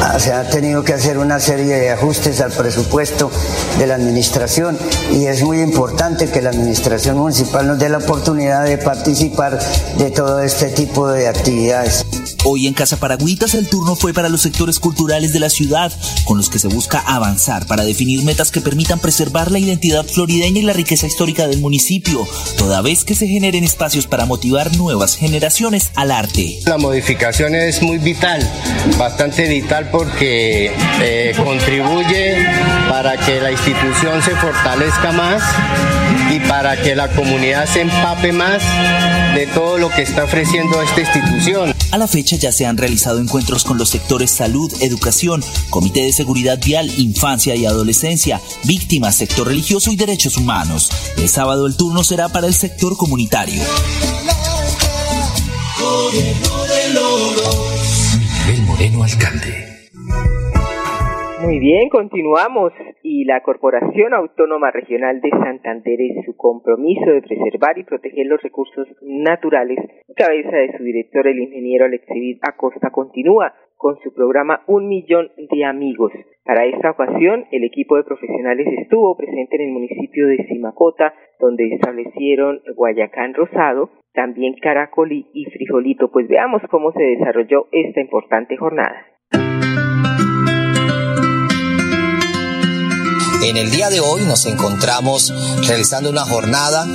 ah, 0.00 0.18
se 0.18 0.32
ha 0.32 0.48
tenido 0.48 0.82
que 0.82 0.94
hacer 0.94 1.18
una 1.18 1.40
serie 1.40 1.74
de 1.74 1.90
ajustes 1.90 2.40
al 2.40 2.52
presupuesto 2.52 3.30
de 3.78 3.86
la 3.86 3.96
administración 3.96 4.78
y 5.12 5.26
es 5.26 5.42
muy 5.42 5.60
importante 5.60 6.30
que 6.30 6.40
la 6.40 6.48
administración 6.48 7.18
municipal 7.18 7.66
nos 7.66 7.78
dé 7.78 7.90
la 7.90 7.98
oportunidad 7.98 8.64
de 8.64 8.78
participar 8.78 9.58
de 9.98 10.10
todo 10.10 10.40
este 10.40 10.70
tipo 10.70 11.06
de 11.08 11.28
actividades. 11.28 12.06
Hoy 12.44 12.66
en 12.66 12.74
Casa 12.74 12.98
Paragüitas 12.98 13.54
el 13.54 13.68
turno 13.68 13.96
fue 13.96 14.14
para 14.14 14.28
los 14.28 14.42
sectores 14.42 14.78
culturales 14.78 15.32
de 15.32 15.40
la 15.40 15.50
ciudad, 15.50 15.92
con 16.24 16.36
los 16.36 16.48
que 16.48 16.58
se 16.58 16.68
busca 16.68 17.00
avanzar 17.00 17.66
para 17.66 17.84
definir 17.84 18.22
metas 18.22 18.50
que 18.50 18.60
permitan 18.60 19.00
preservar 19.00 19.50
la 19.50 19.58
identidad 19.58 20.06
florideña 20.06 20.60
y 20.60 20.62
la 20.62 20.72
riqueza 20.72 21.06
histórica 21.06 21.48
del 21.48 21.60
municipio, 21.60 22.26
toda 22.56 22.80
vez 22.80 23.04
que 23.04 23.14
se 23.14 23.26
generen 23.26 23.64
espacios 23.64 24.06
para 24.06 24.24
motivar 24.24 24.74
nuevas 24.76 25.16
generaciones 25.16 25.90
al 25.94 26.10
arte. 26.10 26.60
La 26.64 26.78
modificación 26.78 27.54
es 27.54 27.82
muy 27.82 27.98
vital, 27.98 28.48
bastante 28.98 29.48
vital 29.48 29.90
porque 29.90 30.72
eh, 31.02 31.34
contribuye 31.36 32.46
para 32.88 33.16
que 33.16 33.40
la 33.40 33.50
institución 33.50 34.22
se 34.22 34.30
fortalezca 34.36 35.12
más 35.12 35.42
y 36.30 36.40
para 36.40 36.80
que 36.80 36.94
la 36.94 37.08
comunidad 37.08 37.66
se 37.66 37.82
empape 37.82 38.32
más 38.32 38.62
de 39.34 39.46
todo 39.46 39.78
lo 39.78 39.90
que 39.90 40.02
está 40.02 40.24
ofreciendo 40.24 40.80
esta 40.82 41.00
institución. 41.00 41.74
A 41.90 41.98
la 41.98 42.08
fecha 42.08 42.27
ya 42.36 42.52
se 42.52 42.66
han 42.66 42.76
realizado 42.76 43.18
encuentros 43.18 43.64
con 43.64 43.78
los 43.78 43.88
sectores 43.88 44.30
salud, 44.30 44.72
educación, 44.80 45.42
comité 45.70 46.02
de 46.02 46.12
seguridad 46.12 46.58
vial, 46.62 46.90
infancia 46.98 47.54
y 47.56 47.64
adolescencia, 47.64 48.40
víctimas, 48.64 49.16
sector 49.16 49.46
religioso 49.46 49.90
y 49.90 49.96
derechos 49.96 50.36
humanos. 50.36 50.90
El 51.16 51.28
sábado 51.28 51.66
el 51.66 51.76
turno 51.76 52.04
será 52.04 52.28
para 52.28 52.46
el 52.46 52.54
sector 52.54 52.96
comunitario. 52.96 53.62
Miguel 58.18 58.62
Moreno, 58.66 59.02
alcalde. 59.04 59.88
Muy 61.40 61.58
bien, 61.60 61.88
continuamos 61.88 62.72
y 63.08 63.24
la 63.24 63.40
Corporación 63.40 64.12
Autónoma 64.12 64.70
Regional 64.70 65.22
de 65.22 65.30
Santander 65.30 65.98
en 65.98 66.22
su 66.24 66.36
compromiso 66.36 67.10
de 67.10 67.22
preservar 67.22 67.78
y 67.78 67.84
proteger 67.84 68.26
los 68.26 68.42
recursos 68.42 68.86
naturales, 69.00 69.78
cabeza 70.14 70.56
de 70.58 70.76
su 70.76 70.84
director 70.84 71.26
el 71.26 71.38
ingeniero 71.38 71.86
Alexis 71.86 72.38
Acosta 72.46 72.90
continúa 72.90 73.54
con 73.78 73.96
su 74.02 74.12
programa 74.12 74.60
Un 74.66 74.88
Millón 74.88 75.30
de 75.38 75.64
Amigos. 75.64 76.12
Para 76.44 76.66
esta 76.66 76.90
ocasión, 76.90 77.46
el 77.50 77.64
equipo 77.64 77.96
de 77.96 78.04
profesionales 78.04 78.66
estuvo 78.78 79.16
presente 79.16 79.56
en 79.56 79.68
el 79.68 79.72
municipio 79.72 80.26
de 80.26 80.44
Simacota, 80.46 81.14
donde 81.40 81.66
establecieron 81.72 82.60
Guayacán 82.76 83.32
Rosado, 83.32 83.88
también 84.12 84.54
Caracolí 84.60 85.30
y 85.32 85.46
Frijolito. 85.46 86.10
Pues 86.10 86.28
veamos 86.28 86.60
cómo 86.70 86.92
se 86.92 87.02
desarrolló 87.02 87.68
esta 87.72 88.02
importante 88.02 88.56
jornada. 88.58 89.06
En 93.42 93.56
el 93.56 93.70
día 93.70 93.88
de 93.88 94.00
hoy 94.00 94.24
nos 94.24 94.46
encontramos 94.46 95.32
realizando 95.66 96.10
una 96.10 96.24
jornada 96.24 96.86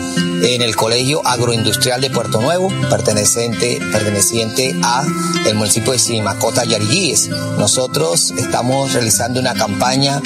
en 0.43 0.61
el 0.61 0.75
Colegio 0.75 1.25
Agroindustrial 1.25 2.01
de 2.01 2.09
Puerto 2.09 2.41
Nuevo, 2.41 2.67
perteneciente, 2.89 3.79
perteneciente 3.91 4.75
a 4.83 5.05
el 5.47 5.55
municipio 5.55 5.93
de 5.93 5.99
Simacota, 5.99 6.65
Yariguíes. 6.65 7.29
Nosotros 7.57 8.33
estamos 8.37 8.93
realizando 8.93 9.39
una 9.39 9.53
campaña 9.53 10.21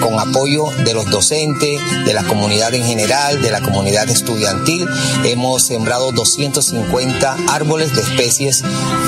con 0.00 0.18
apoyo 0.18 0.66
de 0.84 0.94
los 0.94 1.06
docentes, 1.06 1.80
de 2.04 2.14
la 2.14 2.24
comunidad 2.24 2.74
en 2.74 2.84
general, 2.84 3.40
de 3.40 3.50
la 3.50 3.60
comunidad 3.60 4.08
estudiantil. 4.08 4.86
Hemos 5.24 5.62
sembrado 5.62 6.12
250 6.12 7.36
árboles 7.48 7.94
de 7.94 8.02
especies 8.02 8.62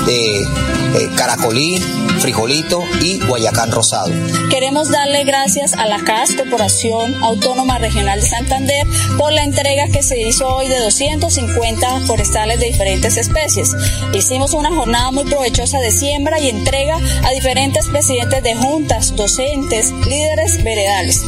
de 0.05 0.41
eh, 0.41 1.09
caracolí, 1.15 1.79
frijolito 2.19 2.83
y 3.01 3.19
guayacán 3.19 3.71
rosado. 3.71 4.11
Queremos 4.49 4.89
darle 4.89 5.23
gracias 5.23 5.73
a 5.73 5.85
la 5.85 6.03
CAS, 6.03 6.33
Corporación 6.33 7.15
Autónoma 7.23 7.77
Regional 7.77 8.21
de 8.21 8.27
Santander, 8.27 8.87
por 9.17 9.33
la 9.33 9.43
entrega 9.43 9.82
que 9.91 10.03
se 10.03 10.19
hizo 10.19 10.47
hoy 10.47 10.67
de 10.67 10.79
250 10.79 12.01
forestales 12.01 12.59
de 12.59 12.67
diferentes 12.67 13.17
especies. 13.17 13.71
Hicimos 14.13 14.53
una 14.53 14.69
jornada 14.69 15.11
muy 15.11 15.25
provechosa 15.25 15.79
de 15.79 15.91
siembra 15.91 16.39
y 16.39 16.49
entrega 16.49 16.97
a 17.23 17.31
diferentes 17.31 17.87
presidentes 17.87 18.43
de 18.43 18.55
juntas, 18.55 19.15
docentes, 19.15 19.91
líderes 20.07 20.63
veredales. 20.63 21.23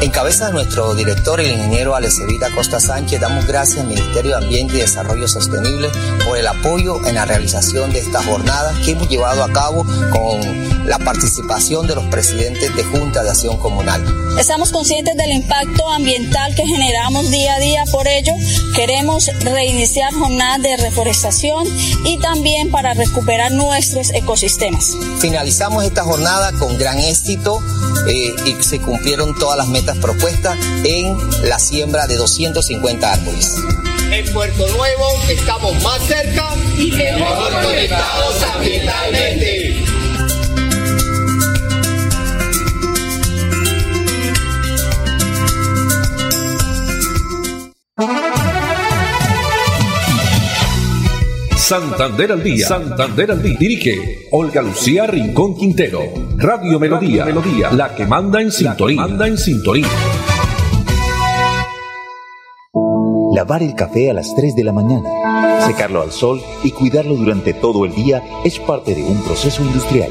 En 0.00 0.10
cabeza 0.10 0.46
de 0.46 0.52
nuestro 0.52 0.94
director, 0.94 1.40
el 1.40 1.50
ingeniero 1.50 1.94
Alecevita 1.94 2.50
Costa 2.54 2.80
Sánchez, 2.80 3.20
damos 3.20 3.46
gracias 3.46 3.80
al 3.80 3.88
Ministerio 3.88 4.38
de 4.38 4.44
Ambiente 4.44 4.76
y 4.76 4.80
Desarrollo 4.80 5.26
Sostenible 5.26 5.90
por 6.24 6.38
el 6.38 6.46
apoyo 6.46 7.04
en 7.06 7.16
la 7.16 7.24
realización 7.24 7.92
de 7.92 7.98
esta 7.98 8.22
jornada 8.22 8.72
que 8.84 8.92
hemos 8.92 9.08
llevado 9.08 9.42
a 9.42 9.52
cabo 9.52 9.84
con 9.84 10.67
la 10.88 10.98
participación 10.98 11.86
de 11.86 11.94
los 11.94 12.04
presidentes 12.06 12.74
de 12.74 12.84
Junta 12.84 13.22
de 13.22 13.30
Acción 13.30 13.58
Comunal. 13.58 14.04
Estamos 14.38 14.72
conscientes 14.72 15.16
del 15.16 15.32
impacto 15.32 15.88
ambiental 15.90 16.54
que 16.54 16.66
generamos 16.66 17.30
día 17.30 17.54
a 17.54 17.60
día, 17.60 17.84
por 17.92 18.08
ello 18.08 18.32
queremos 18.74 19.26
reiniciar 19.40 20.12
jornadas 20.14 20.62
de 20.62 20.76
reforestación 20.76 21.66
y 22.04 22.18
también 22.20 22.70
para 22.70 22.94
recuperar 22.94 23.52
nuestros 23.52 24.12
ecosistemas. 24.14 24.92
Finalizamos 25.18 25.84
esta 25.84 26.04
jornada 26.04 26.52
con 26.52 26.78
gran 26.78 26.98
éxito 26.98 27.60
eh, 28.06 28.34
y 28.46 28.62
se 28.62 28.80
cumplieron 28.80 29.36
todas 29.38 29.58
las 29.58 29.68
metas 29.68 29.96
propuestas 29.98 30.56
en 30.84 31.16
la 31.42 31.58
siembra 31.58 32.06
de 32.06 32.16
250 32.16 33.12
árboles. 33.12 33.56
En 34.10 34.32
Puerto 34.32 34.66
Nuevo 34.68 35.04
estamos 35.28 35.67
Santander 51.68 52.32
al 52.32 52.42
día. 52.42 52.66
Santander 52.66 53.30
al 53.30 53.42
día. 53.42 53.58
Dirige 53.60 54.26
Olga 54.30 54.62
Lucía 54.62 55.06
Rincón 55.06 55.54
Quintero. 55.54 56.00
Radio 56.38 56.80
Melodía. 56.80 57.26
Melodía. 57.26 57.70
La 57.72 57.94
que 57.94 58.06
manda 58.06 58.40
en 58.40 58.50
sintonía. 58.50 59.02
Manda 59.02 59.28
en 59.28 59.36
sintonía. 59.36 59.86
Lavar 63.34 63.62
el 63.62 63.74
café 63.74 64.10
a 64.10 64.14
las 64.14 64.34
3 64.34 64.56
de 64.56 64.64
la 64.64 64.72
mañana, 64.72 65.60
secarlo 65.66 66.00
al 66.00 66.10
sol 66.10 66.40
y 66.64 66.70
cuidarlo 66.70 67.16
durante 67.16 67.52
todo 67.52 67.84
el 67.84 67.94
día 67.94 68.22
es 68.46 68.58
parte 68.60 68.94
de 68.94 69.02
un 69.02 69.22
proceso 69.22 69.62
industrial. 69.62 70.08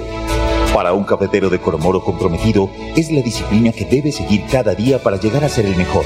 Para 0.76 0.94
un 0.94 1.06
cafetero 1.06 1.50
de 1.50 1.58
Coromoro 1.58 2.04
comprometido, 2.04 2.70
es 2.96 3.12
la 3.12 3.24
disciplina 3.24 3.72
que 3.72 3.86
debe 3.86 4.12
seguir 4.12 4.44
cada 4.46 4.76
día 4.76 5.02
para 5.02 5.18
llegar 5.18 5.44
a 5.44 5.50
ser 5.50 5.66
el 5.66 5.76
mejor. 5.76 6.06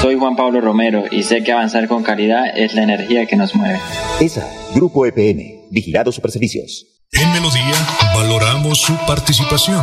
Soy 0.00 0.16
Juan 0.16 0.36
Pablo 0.36 0.60
Romero 0.60 1.04
y 1.10 1.24
sé 1.24 1.42
que 1.42 1.52
avanzar 1.52 1.88
con 1.88 2.02
calidad 2.02 2.44
es 2.56 2.74
la 2.74 2.82
energía 2.82 3.26
que 3.26 3.36
nos 3.36 3.54
mueve. 3.54 3.80
ESA, 4.20 4.48
Grupo 4.74 5.04
EPN, 5.06 5.68
Vigilados 5.70 6.14
Superservicios. 6.14 6.86
En 7.12 7.32
Melodía 7.32 7.74
valoramos 8.14 8.78
su 8.80 8.94
participación. 9.06 9.82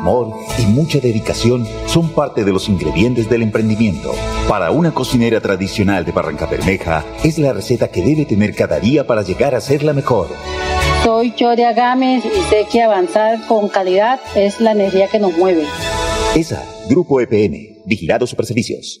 amor 0.00 0.34
y 0.58 0.62
mucha 0.62 0.98
dedicación 0.98 1.66
son 1.86 2.08
parte 2.10 2.42
de 2.44 2.52
los 2.52 2.68
ingredientes 2.68 3.28
del 3.28 3.42
emprendimiento. 3.42 4.12
Para 4.48 4.70
una 4.70 4.92
cocinera 4.92 5.40
tradicional 5.40 6.04
de 6.04 6.12
Barranca 6.12 6.46
Bermeja, 6.46 7.04
es 7.22 7.38
la 7.38 7.52
receta 7.52 7.88
que 7.88 8.02
debe 8.02 8.24
tener 8.24 8.54
cada 8.54 8.80
día 8.80 9.06
para 9.06 9.22
llegar 9.22 9.54
a 9.54 9.60
ser 9.60 9.82
la 9.82 9.92
mejor. 9.92 10.28
Soy 11.04 11.34
Choria 11.34 11.72
Gámez 11.72 12.24
y 12.24 12.42
sé 12.48 12.66
que 12.70 12.82
avanzar 12.82 13.46
con 13.46 13.68
calidad 13.68 14.20
es 14.34 14.60
la 14.60 14.72
energía 14.72 15.08
que 15.08 15.18
nos 15.18 15.36
mueve. 15.36 15.64
ESA, 16.34 16.62
Grupo 16.88 17.20
EPN, 17.20 17.82
Vigilados 17.84 18.30
Superservicios. 18.30 19.00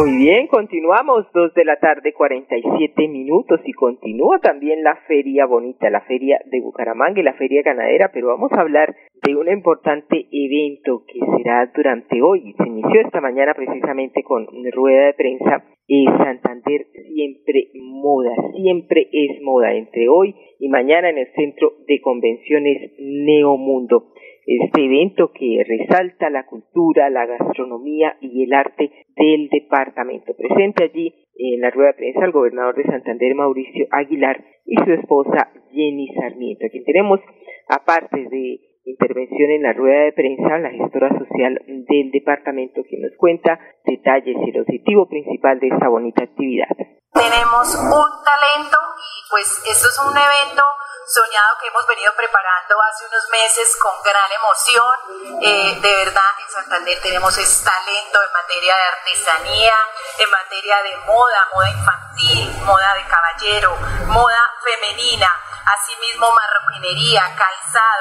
Muy 0.00 0.16
bien, 0.16 0.46
continuamos, 0.46 1.26
dos 1.34 1.52
de 1.52 1.62
la 1.62 1.76
tarde, 1.76 2.14
47 2.14 3.06
minutos. 3.08 3.60
Y 3.66 3.72
continúa 3.72 4.38
también 4.38 4.82
la 4.82 4.96
feria 5.06 5.44
bonita, 5.44 5.90
la 5.90 6.00
feria 6.00 6.40
de 6.46 6.62
Bucaramanga 6.62 7.20
y 7.20 7.22
la 7.22 7.34
feria 7.34 7.60
ganadera, 7.60 8.10
pero 8.10 8.28
vamos 8.28 8.50
a 8.52 8.62
hablar 8.62 8.96
de 9.22 9.36
un 9.36 9.52
importante 9.52 10.26
evento 10.32 11.04
que 11.06 11.20
será 11.36 11.70
durante 11.76 12.22
hoy. 12.22 12.54
Se 12.56 12.66
inició 12.66 13.02
esta 13.02 13.20
mañana 13.20 13.52
precisamente 13.52 14.22
con 14.22 14.46
rueda 14.72 15.04
de 15.04 15.12
prensa. 15.12 15.64
Y 15.86 16.06
Santander 16.06 16.86
siempre 17.12 17.68
moda, 17.74 18.30
siempre 18.54 19.06
es 19.12 19.42
moda 19.42 19.74
entre 19.74 20.08
hoy 20.08 20.34
y 20.58 20.68
mañana 20.68 21.10
en 21.10 21.18
el 21.18 21.30
Centro 21.34 21.72
de 21.86 22.00
Convenciones 22.00 22.92
Neomundo 22.98 24.14
este 24.46 24.84
evento 24.84 25.32
que 25.32 25.64
resalta 25.66 26.30
la 26.30 26.46
cultura, 26.46 27.10
la 27.10 27.26
gastronomía 27.26 28.16
y 28.20 28.44
el 28.44 28.52
arte 28.52 28.90
del 29.16 29.48
departamento. 29.48 30.34
Presente 30.36 30.84
allí 30.84 31.14
en 31.36 31.60
la 31.60 31.70
rueda 31.70 31.92
de 31.92 31.98
prensa 31.98 32.24
el 32.24 32.32
gobernador 32.32 32.74
de 32.76 32.84
Santander, 32.84 33.34
Mauricio 33.34 33.86
Aguilar, 33.90 34.44
y 34.64 34.76
su 34.76 34.92
esposa 34.92 35.50
Jenny 35.72 36.08
Sarmiento. 36.14 36.66
Aquí 36.66 36.84
tenemos, 36.84 37.20
aparte 37.68 38.28
de 38.28 38.60
intervención 38.84 39.50
en 39.50 39.62
la 39.62 39.72
rueda 39.72 40.04
de 40.04 40.12
prensa, 40.12 40.58
la 40.58 40.70
gestora 40.70 41.10
social 41.18 41.60
del 41.66 42.10
departamento 42.10 42.82
que 42.88 42.98
nos 42.98 43.16
cuenta 43.16 43.58
detalles 43.84 44.36
y 44.36 44.50
el 44.50 44.60
objetivo 44.60 45.08
principal 45.08 45.58
de 45.60 45.68
esta 45.68 45.88
bonita 45.88 46.24
actividad. 46.24 46.70
Tenemos 47.12 47.66
un 47.74 48.08
talento 48.22 48.78
y 48.94 49.10
pues 49.30 49.46
esto 49.66 49.86
es 49.90 49.98
un 50.06 50.16
evento 50.16 50.62
soñado 51.10 51.58
que 51.60 51.66
hemos 51.66 51.86
venido 51.86 52.14
preparando 52.14 52.80
hace 52.82 53.06
unos 53.06 53.28
meses 53.30 53.76
con 53.76 54.02
gran 54.02 54.30
emoción. 54.30 54.94
Eh, 55.42 55.78
de 55.80 55.96
verdad, 56.04 56.32
en 56.38 56.50
Santander 56.50 57.00
tenemos 57.02 57.34
talento 57.34 58.22
en 58.22 58.32
materia 58.32 58.74
de 58.76 58.82
artesanía, 58.82 59.74
en 60.18 60.30
materia 60.30 60.82
de 60.82 60.96
moda, 60.98 61.48
moda 61.52 61.70
infantil, 61.70 62.62
moda 62.62 62.94
de 62.94 63.04
caballero, 63.06 63.76
moda 64.06 64.54
femenina 64.62 65.36
asimismo 65.66 66.30
marroquinería, 66.32 67.22
calzado, 67.36 67.99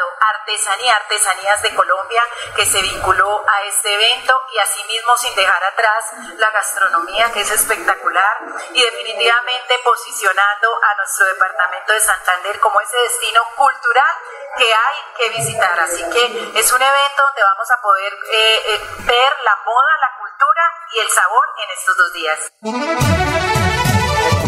artesanía, 0.50 0.96
artesanías 0.96 1.62
de 1.62 1.76
Colombia 1.76 2.24
que 2.56 2.66
se 2.66 2.82
vinculó 2.82 3.46
a 3.48 3.64
este 3.68 3.94
evento 3.94 4.34
y 4.52 4.58
asimismo 4.58 5.16
sin 5.18 5.36
dejar 5.36 5.64
atrás 5.64 6.06
la 6.38 6.50
gastronomía 6.50 7.32
que 7.32 7.42
es 7.42 7.52
espectacular 7.52 8.38
y 8.74 8.82
definitivamente 8.82 9.76
posicionando 9.84 10.68
a 10.74 10.96
nuestro 10.98 11.28
departamento 11.28 11.94
de 11.94 12.00
Santander 12.00 12.60
como 12.60 12.82
ese 12.82 12.98
destino 12.98 13.42
cultural 13.56 14.14
que 14.58 14.66
hay 14.66 14.98
que 15.18 15.38
visitar. 15.38 15.80
Así 15.80 16.04
que 16.10 16.60
es 16.60 16.74
un 16.74 16.82
evento 16.82 17.22
donde 17.22 17.44
vamos 17.44 17.70
a 17.70 17.82
poder 17.82 18.14
eh, 18.14 18.62
eh, 18.74 18.80
ver 19.06 19.32
la 19.46 19.56
moda, 19.64 19.94
la 20.02 20.18
cultura 20.18 20.64
y 20.96 21.00
el 21.00 21.10
sabor 21.10 21.46
en 21.64 21.70
estos 21.78 21.98
dos 21.98 22.14
días. 22.14 22.40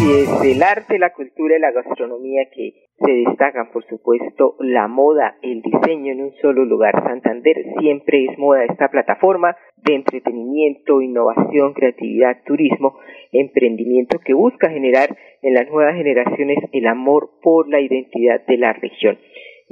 Es, 0.02 0.28
el 0.42 0.62
arte, 0.64 0.98
la 0.98 1.12
cultura 1.12 1.56
y 1.56 1.60
la 1.60 1.70
gastronomía 1.70 2.42
que 2.52 2.90
se 2.98 3.12
destacan, 3.12 3.70
por 3.72 3.84
supuesto, 3.86 4.56
la 4.60 4.86
moda, 4.86 5.36
el 5.42 5.60
diseño 5.62 6.12
en 6.12 6.22
un 6.22 6.32
solo 6.40 6.64
lugar. 6.64 7.02
Santander 7.02 7.56
siempre 7.78 8.26
es 8.26 8.38
moda 8.38 8.64
esta 8.64 8.88
plataforma 8.88 9.56
de 9.76 9.94
entretenimiento, 9.96 11.00
innovación, 11.00 11.72
creatividad, 11.72 12.42
turismo, 12.44 12.98
emprendimiento 13.32 14.18
que 14.24 14.34
busca 14.34 14.70
generar 14.70 15.16
en 15.42 15.54
las 15.54 15.68
nuevas 15.68 15.96
generaciones 15.96 16.58
el 16.72 16.86
amor 16.86 17.30
por 17.42 17.68
la 17.68 17.80
identidad 17.80 18.44
de 18.46 18.58
la 18.58 18.72
región 18.72 19.18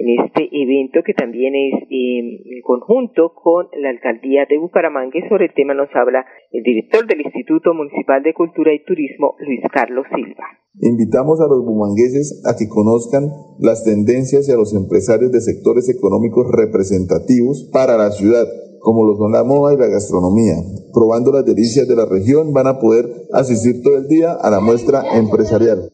en 0.01 0.25
este 0.25 0.49
evento 0.49 1.01
que 1.05 1.13
también 1.13 1.53
es 1.55 1.85
en 1.91 2.41
conjunto 2.65 3.35
con 3.35 3.69
la 3.77 3.91
alcaldía 3.91 4.47
de 4.49 4.57
Bucaramanga 4.57 5.21
sobre 5.29 5.47
el 5.47 5.55
tema 5.55 5.75
nos 5.75 5.89
habla 5.95 6.25
el 6.53 6.63
director 6.63 7.07
del 7.07 7.21
Instituto 7.21 7.75
Municipal 7.75 8.23
de 8.23 8.33
Cultura 8.33 8.73
y 8.73 8.83
Turismo, 8.85 9.37
Luis 9.41 9.61
Carlos 9.73 10.07
Silva. 10.09 10.45
Invitamos 10.81 11.41
a 11.41 11.49
los 11.49 11.65
bumangueses 11.65 12.43
a 12.47 12.57
que 12.57 12.69
conozcan 12.69 13.29
las 13.59 13.85
tendencias 13.85 14.49
y 14.49 14.53
a 14.53 14.57
los 14.57 14.75
empresarios 14.75 15.33
de 15.33 15.41
sectores 15.41 15.91
económicos 15.91 16.47
representativos 16.51 17.69
para 17.71 17.99
la 17.99 18.11
ciudad, 18.11 18.47
como 18.81 19.05
lo 19.05 19.17
son 19.17 19.33
la 19.33 19.45
moda 19.45 19.75
y 19.75 19.77
la 19.77 19.89
gastronomía. 19.89 20.55
Probando 20.95 21.33
las 21.33 21.45
delicias 21.45 21.87
de 21.87 21.97
la 21.97 22.07
región 22.07 22.55
van 22.55 22.69
a 22.69 22.79
poder 22.79 23.05
asistir 23.33 23.83
todo 23.83 23.99
el 23.99 24.09
día 24.09 24.33
a 24.33 24.49
la 24.49 24.61
muestra 24.61 25.03
empresarial. 25.19 25.91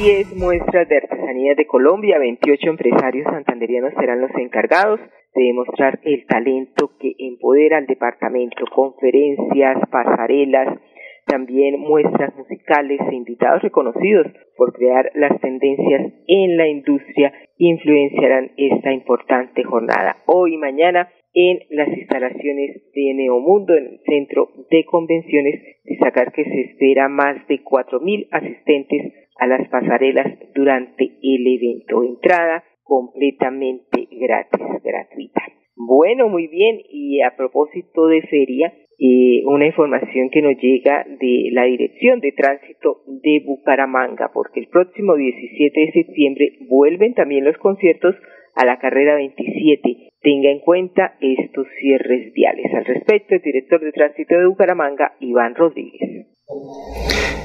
10 0.00 0.34
muestras 0.36 0.88
de 0.88 0.96
artesanía 0.96 1.54
de 1.54 1.66
Colombia, 1.66 2.18
28 2.18 2.70
empresarios 2.70 3.26
santanderianos 3.30 3.92
serán 4.00 4.22
los 4.22 4.30
encargados 4.34 4.98
de 5.34 5.44
demostrar 5.44 6.00
el 6.04 6.24
talento 6.24 6.92
que 6.98 7.12
empodera 7.18 7.76
al 7.76 7.86
departamento, 7.86 8.64
conferencias, 8.74 9.76
pasarelas, 9.90 10.80
también 11.26 11.78
muestras 11.78 12.34
musicales 12.34 12.98
e 13.10 13.14
invitados 13.14 13.60
reconocidos 13.60 14.28
por 14.56 14.72
crear 14.72 15.10
las 15.16 15.38
tendencias 15.38 16.14
en 16.26 16.56
la 16.56 16.66
industria 16.66 17.34
influenciarán 17.58 18.52
esta 18.56 18.94
importante 18.94 19.62
jornada. 19.64 20.16
Hoy 20.24 20.54
y 20.54 20.56
mañana 20.56 21.10
en 21.34 21.60
las 21.68 21.88
instalaciones 21.88 22.90
de 22.94 23.14
Neomundo, 23.14 23.74
en 23.74 23.84
el 23.84 24.00
centro 24.06 24.48
de 24.70 24.82
convenciones, 24.84 25.62
destacar 25.84 26.32
que 26.32 26.44
se 26.44 26.60
espera 26.62 27.08
más 27.10 27.46
de 27.48 27.62
4.000 27.62 28.28
asistentes 28.32 29.12
a 29.40 29.46
las 29.46 29.66
pasarelas 29.68 30.26
durante 30.54 31.04
el 31.22 31.46
evento. 31.46 32.04
Entrada 32.04 32.62
completamente 32.84 34.06
gratis, 34.10 34.82
gratuita. 34.84 35.42
Bueno, 35.76 36.28
muy 36.28 36.46
bien, 36.46 36.78
y 36.90 37.22
a 37.22 37.34
propósito 37.36 38.06
de 38.06 38.20
feria, 38.22 38.72
eh, 38.98 39.42
una 39.46 39.66
información 39.66 40.28
que 40.28 40.42
nos 40.42 40.60
llega 40.60 41.06
de 41.08 41.48
la 41.52 41.64
Dirección 41.64 42.20
de 42.20 42.32
Tránsito 42.32 43.02
de 43.06 43.42
Bucaramanga, 43.46 44.30
porque 44.34 44.60
el 44.60 44.68
próximo 44.68 45.16
17 45.16 45.80
de 45.80 45.92
septiembre 45.92 46.58
vuelven 46.68 47.14
también 47.14 47.44
los 47.44 47.56
conciertos 47.56 48.14
a 48.56 48.66
la 48.66 48.78
carrera 48.78 49.14
27. 49.14 50.10
Tenga 50.20 50.50
en 50.50 50.60
cuenta 50.60 51.16
estos 51.22 51.66
cierres 51.80 52.34
viales. 52.34 52.74
Al 52.74 52.84
respecto, 52.84 53.36
el 53.36 53.40
director 53.40 53.80
de 53.80 53.92
tránsito 53.92 54.38
de 54.38 54.46
Bucaramanga, 54.46 55.14
Iván 55.20 55.54
Rodríguez. 55.54 56.26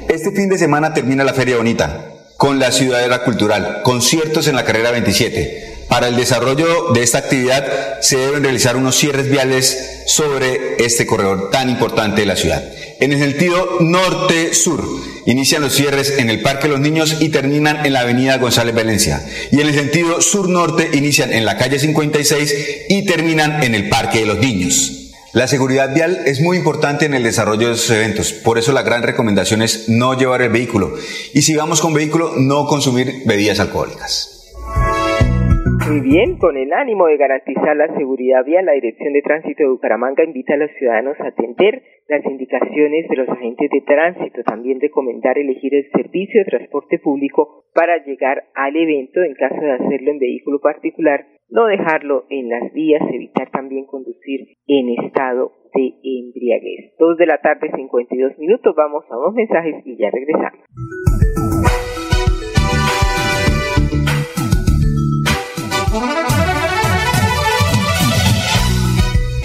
Este 0.09 0.31
fin 0.31 0.49
de 0.49 0.57
semana 0.57 0.93
termina 0.93 1.23
la 1.23 1.33
Feria 1.33 1.57
Bonita 1.57 2.11
con 2.37 2.59
la 2.59 2.71
Ciudadela 2.71 3.23
Cultural, 3.23 3.81
conciertos 3.83 4.47
en 4.47 4.55
la 4.55 4.65
carrera 4.65 4.91
27. 4.91 5.85
Para 5.87 6.07
el 6.07 6.15
desarrollo 6.15 6.91
de 6.93 7.03
esta 7.03 7.19
actividad 7.19 8.01
se 8.01 8.17
deben 8.17 8.43
realizar 8.43 8.75
unos 8.75 8.95
cierres 8.95 9.29
viales 9.29 10.03
sobre 10.07 10.83
este 10.83 11.05
corredor 11.05 11.51
tan 11.51 11.69
importante 11.69 12.21
de 12.21 12.27
la 12.27 12.35
ciudad. 12.35 12.63
En 12.99 13.13
el 13.13 13.19
sentido 13.19 13.77
norte-sur, 13.81 14.83
inician 15.25 15.61
los 15.61 15.73
cierres 15.73 16.17
en 16.17 16.29
el 16.29 16.41
Parque 16.41 16.67
Los 16.67 16.79
Niños 16.79 17.17
y 17.19 17.29
terminan 17.29 17.85
en 17.85 17.93
la 17.93 18.01
Avenida 18.01 18.37
González 18.37 18.73
Valencia. 18.73 19.23
Y 19.51 19.61
en 19.61 19.67
el 19.67 19.75
sentido 19.75 20.21
sur-norte 20.21 20.89
inician 20.93 21.33
en 21.33 21.45
la 21.45 21.57
calle 21.57 21.77
56 21.77 22.55
y 22.89 23.05
terminan 23.05 23.61
en 23.63 23.75
el 23.75 23.89
Parque 23.89 24.19
de 24.19 24.25
los 24.25 24.39
Niños. 24.39 25.04
La 25.35 25.47
seguridad 25.47 25.93
vial 25.93 26.15
es 26.25 26.39
muy 26.41 26.55
importante 26.55 27.03
en 27.03 27.13
el 27.13 27.23
desarrollo 27.23 27.67
de 27.67 27.73
esos 27.73 27.91
eventos, 27.91 28.31
por 28.31 28.57
eso 28.57 28.71
la 28.71 28.83
gran 28.83 29.03
recomendación 29.03 29.61
es 29.61 29.89
no 29.89 30.17
llevar 30.17 30.41
el 30.41 30.47
vehículo. 30.47 30.95
Y 31.33 31.41
si 31.41 31.57
vamos 31.57 31.81
con 31.81 31.93
vehículo 31.93 32.39
no 32.39 32.63
consumir 32.71 33.27
bebidas 33.27 33.59
alcohólicas. 33.59 34.31
Muy 35.89 35.99
bien, 35.99 36.37
con 36.37 36.55
el 36.55 36.71
ánimo 36.71 37.07
de 37.07 37.17
garantizar 37.17 37.75
la 37.75 37.93
seguridad 37.97 38.45
vial, 38.45 38.65
la 38.65 38.79
Dirección 38.79 39.11
de 39.11 39.21
Tránsito 39.21 39.63
de 39.63 39.69
Bucaramanga 39.75 40.23
invita 40.23 40.53
a 40.53 40.57
los 40.57 40.71
ciudadanos 40.79 41.19
a 41.19 41.27
atender 41.27 41.83
las 42.07 42.23
indicaciones 42.23 43.09
de 43.09 43.15
los 43.17 43.27
agentes 43.27 43.69
de 43.69 43.81
tránsito, 43.81 44.41
también 44.43 44.79
recomendar 44.79 45.37
elegir 45.37 45.75
el 45.75 45.91
servicio 45.91 46.45
de 46.45 46.49
transporte 46.49 46.97
público 46.97 47.65
para 47.73 47.97
llegar 48.05 48.45
al 48.55 48.73
evento 48.77 49.21
en 49.21 49.35
caso 49.35 49.59
de 49.59 49.73
hacerlo 49.73 50.11
en 50.11 50.19
vehículo 50.19 50.61
particular, 50.61 51.27
no 51.55 51.67
dejarlo 51.67 52.25
en 52.29 52.49
las 52.49 52.73
vías, 52.73 53.01
evitar 53.13 53.49
también 53.49 53.85
conducir 53.85 54.41
en 54.67 54.89
estado 55.05 55.53
de 55.73 55.93
embriaguez. 56.03 56.93
Dos 56.99 57.17
de 57.17 57.25
la 57.25 57.37
tarde, 57.37 57.71
52 57.73 58.37
minutos, 58.39 58.75
vamos 58.75 59.05
a 59.09 59.17
unos 59.17 59.33
mensajes 59.33 59.75
y 59.85 59.95
ya 59.95 60.09
regresamos. 60.11 60.59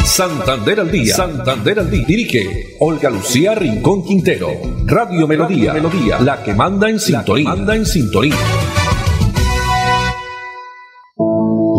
Santander 0.04 0.80
al 0.80 0.90
día. 0.90 1.14
Santander 1.14 1.78
al 1.78 1.90
día. 1.90 2.04
Dirige 2.06 2.40
Olga 2.80 3.08
Lucía 3.08 3.54
Rincón 3.54 4.02
Quintero. 4.04 4.48
Radio 4.84 5.28
Melodía. 5.28 5.72
Melodía. 5.72 6.18
La 6.20 6.42
que 6.42 6.52
manda 6.54 6.90
en 6.90 6.98
sintonía. 6.98 7.48
Manda 7.48 7.76
en 7.76 7.86
sintonía. 7.86 8.34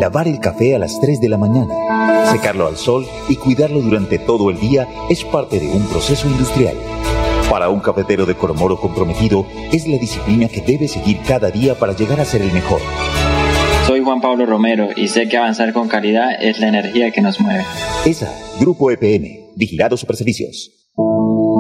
Lavar 0.02 0.28
el 0.28 0.40
café 0.40 0.74
a 0.74 0.80
las 0.80 1.00
3 1.00 1.22
de 1.22 1.30
la 1.30 1.38
mañana, 1.38 1.76
secarlo 2.32 2.66
al 2.66 2.76
sol 2.76 3.06
y 3.30 3.36
cuidarlo 3.36 3.82
durante 3.82 4.18
todo 4.18 4.50
el 4.50 4.60
día 4.60 4.88
es 5.12 5.24
parte 5.24 5.60
de 5.60 5.70
un 5.70 5.86
proceso 5.86 6.28
industrial. 6.28 6.76
Para 7.52 7.70
un 7.70 7.82
cafetero 7.82 8.26
de 8.26 8.34
Coromoro 8.34 8.82
comprometido, 8.82 9.46
es 9.72 9.88
la 9.88 10.00
disciplina 10.00 10.48
que 10.48 10.62
debe 10.62 10.88
seguir 10.88 11.20
cada 11.22 11.52
día 11.52 11.78
para 11.78 11.94
llegar 11.94 12.20
a 12.20 12.26
ser 12.26 12.42
el 12.42 12.52
mejor. 12.52 12.82
Soy 13.86 14.04
Juan 14.04 14.22
Pablo 14.22 14.48
Romero 14.48 14.90
y 14.96 15.08
sé 15.08 15.30
que 15.30 15.38
avanzar 15.38 15.72
con 15.72 15.88
calidad 15.88 16.32
es 16.42 16.60
la 16.60 16.70
energía 16.70 17.12
que 17.12 17.22
nos 17.22 17.40
mueve. 17.40 17.64
ESA, 18.04 18.34
Grupo 18.60 18.90
EPM, 18.90 19.52
Vigilado 19.56 19.98
Superservicios. 19.98 20.72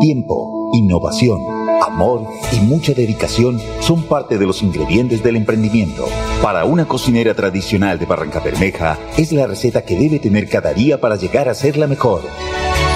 Tiempo, 0.02 0.72
innovación, 0.74 1.61
amor 1.92 2.28
y 2.52 2.60
mucha 2.62 2.94
dedicación 2.94 3.60
son 3.80 4.04
parte 4.04 4.38
de 4.38 4.46
los 4.46 4.62
ingredientes 4.64 5.24
del 5.24 5.36
emprendimiento. 5.36 6.08
Para 6.42 6.66
una 6.66 6.86
cocinera 6.86 7.34
tradicional 7.34 8.00
de 8.00 8.06
Barranca 8.06 8.40
Bermeja, 8.40 8.98
es 9.18 9.32
la 9.32 9.48
receta 9.48 9.84
que 9.84 9.96
debe 9.96 10.20
tener 10.20 10.50
cada 10.50 10.74
día 10.74 11.00
para 11.00 11.16
llegar 11.16 11.50
a 11.50 11.54
ser 11.54 11.78
la 11.78 11.88
mejor. 11.88 12.22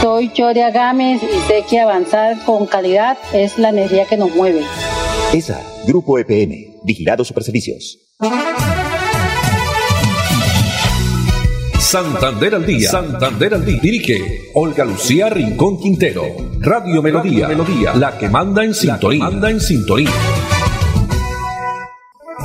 Soy 0.02 0.32
Choria 0.34 0.72
Gámez 0.72 1.22
y 1.24 1.40
sé 1.48 1.64
que 1.70 1.80
avanzar 1.80 2.44
con 2.46 2.66
calidad 2.66 3.18
es 3.34 3.58
la 3.58 3.70
energía 3.70 4.06
que 4.06 4.18
nos 4.18 4.34
mueve. 4.36 4.62
ESA, 5.34 5.62
Grupo 5.86 6.18
EPM, 6.18 6.80
Vigilado 6.84 7.24
Superservicios. 7.24 8.00
Santander 11.86 12.56
al 12.56 12.65
día. 12.65 12.89
Santander 12.89 13.54
al 13.54 13.63
día. 13.63 13.78
Dirige 13.80 14.17
Olga 14.56 14.84
Lucía 14.84 15.30
Rincón 15.30 15.78
Quintero. 15.78 16.24
Radio 16.60 17.04
Melodía. 17.04 17.48
Melodía. 17.48 17.93
La 17.93 18.17
que 18.17 18.28
manda 18.28 18.65
en 18.65 18.74
sintonía. 18.74 19.24
Manda 19.24 19.52
en 19.52 19.60
sintonía. 19.60 20.10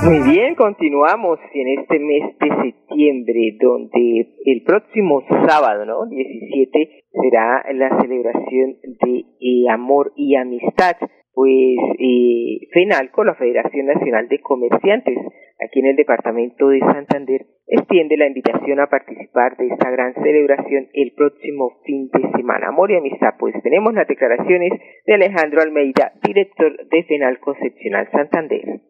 Muy 0.04 0.20
bien, 0.28 0.54
continuamos 0.56 1.40
en 1.54 1.80
este 1.80 1.98
mes 1.98 2.36
de 2.36 2.48
septiembre, 2.68 3.56
donde 3.58 4.28
el 4.44 4.62
próximo 4.62 5.24
sábado, 5.48 5.86
¿no? 5.86 6.04
17, 6.04 7.04
será 7.10 7.64
la 7.72 7.98
celebración 7.98 8.76
de 8.84 9.24
eh, 9.40 9.70
amor 9.72 10.12
y 10.16 10.36
amistad. 10.36 10.96
Pues 11.32 11.78
eh, 11.98 12.68
FENALCO, 12.74 13.24
la 13.24 13.36
Federación 13.36 13.86
Nacional 13.86 14.28
de 14.28 14.40
Comerciantes, 14.40 15.16
aquí 15.64 15.80
en 15.80 15.86
el 15.86 15.96
departamento 15.96 16.68
de 16.68 16.80
Santander, 16.80 17.46
extiende 17.70 18.16
la 18.16 18.26
invitación 18.26 18.80
a 18.80 18.88
participar 18.88 19.56
de 19.56 19.68
esta 19.68 19.90
gran 19.90 20.12
celebración 20.14 20.88
el 20.92 21.12
próximo 21.12 21.78
fin 21.84 22.10
de 22.12 22.30
semana. 22.32 22.68
Amor 22.68 22.90
y 22.90 22.96
amistad, 22.96 23.34
pues 23.38 23.54
tenemos 23.62 23.94
las 23.94 24.08
declaraciones 24.08 24.72
de 25.06 25.14
Alejandro 25.14 25.62
Almeida, 25.62 26.12
director 26.22 26.76
de 26.88 27.04
FENALCO 27.04 27.54
Seccional 27.54 28.08
Santander. 28.10 28.80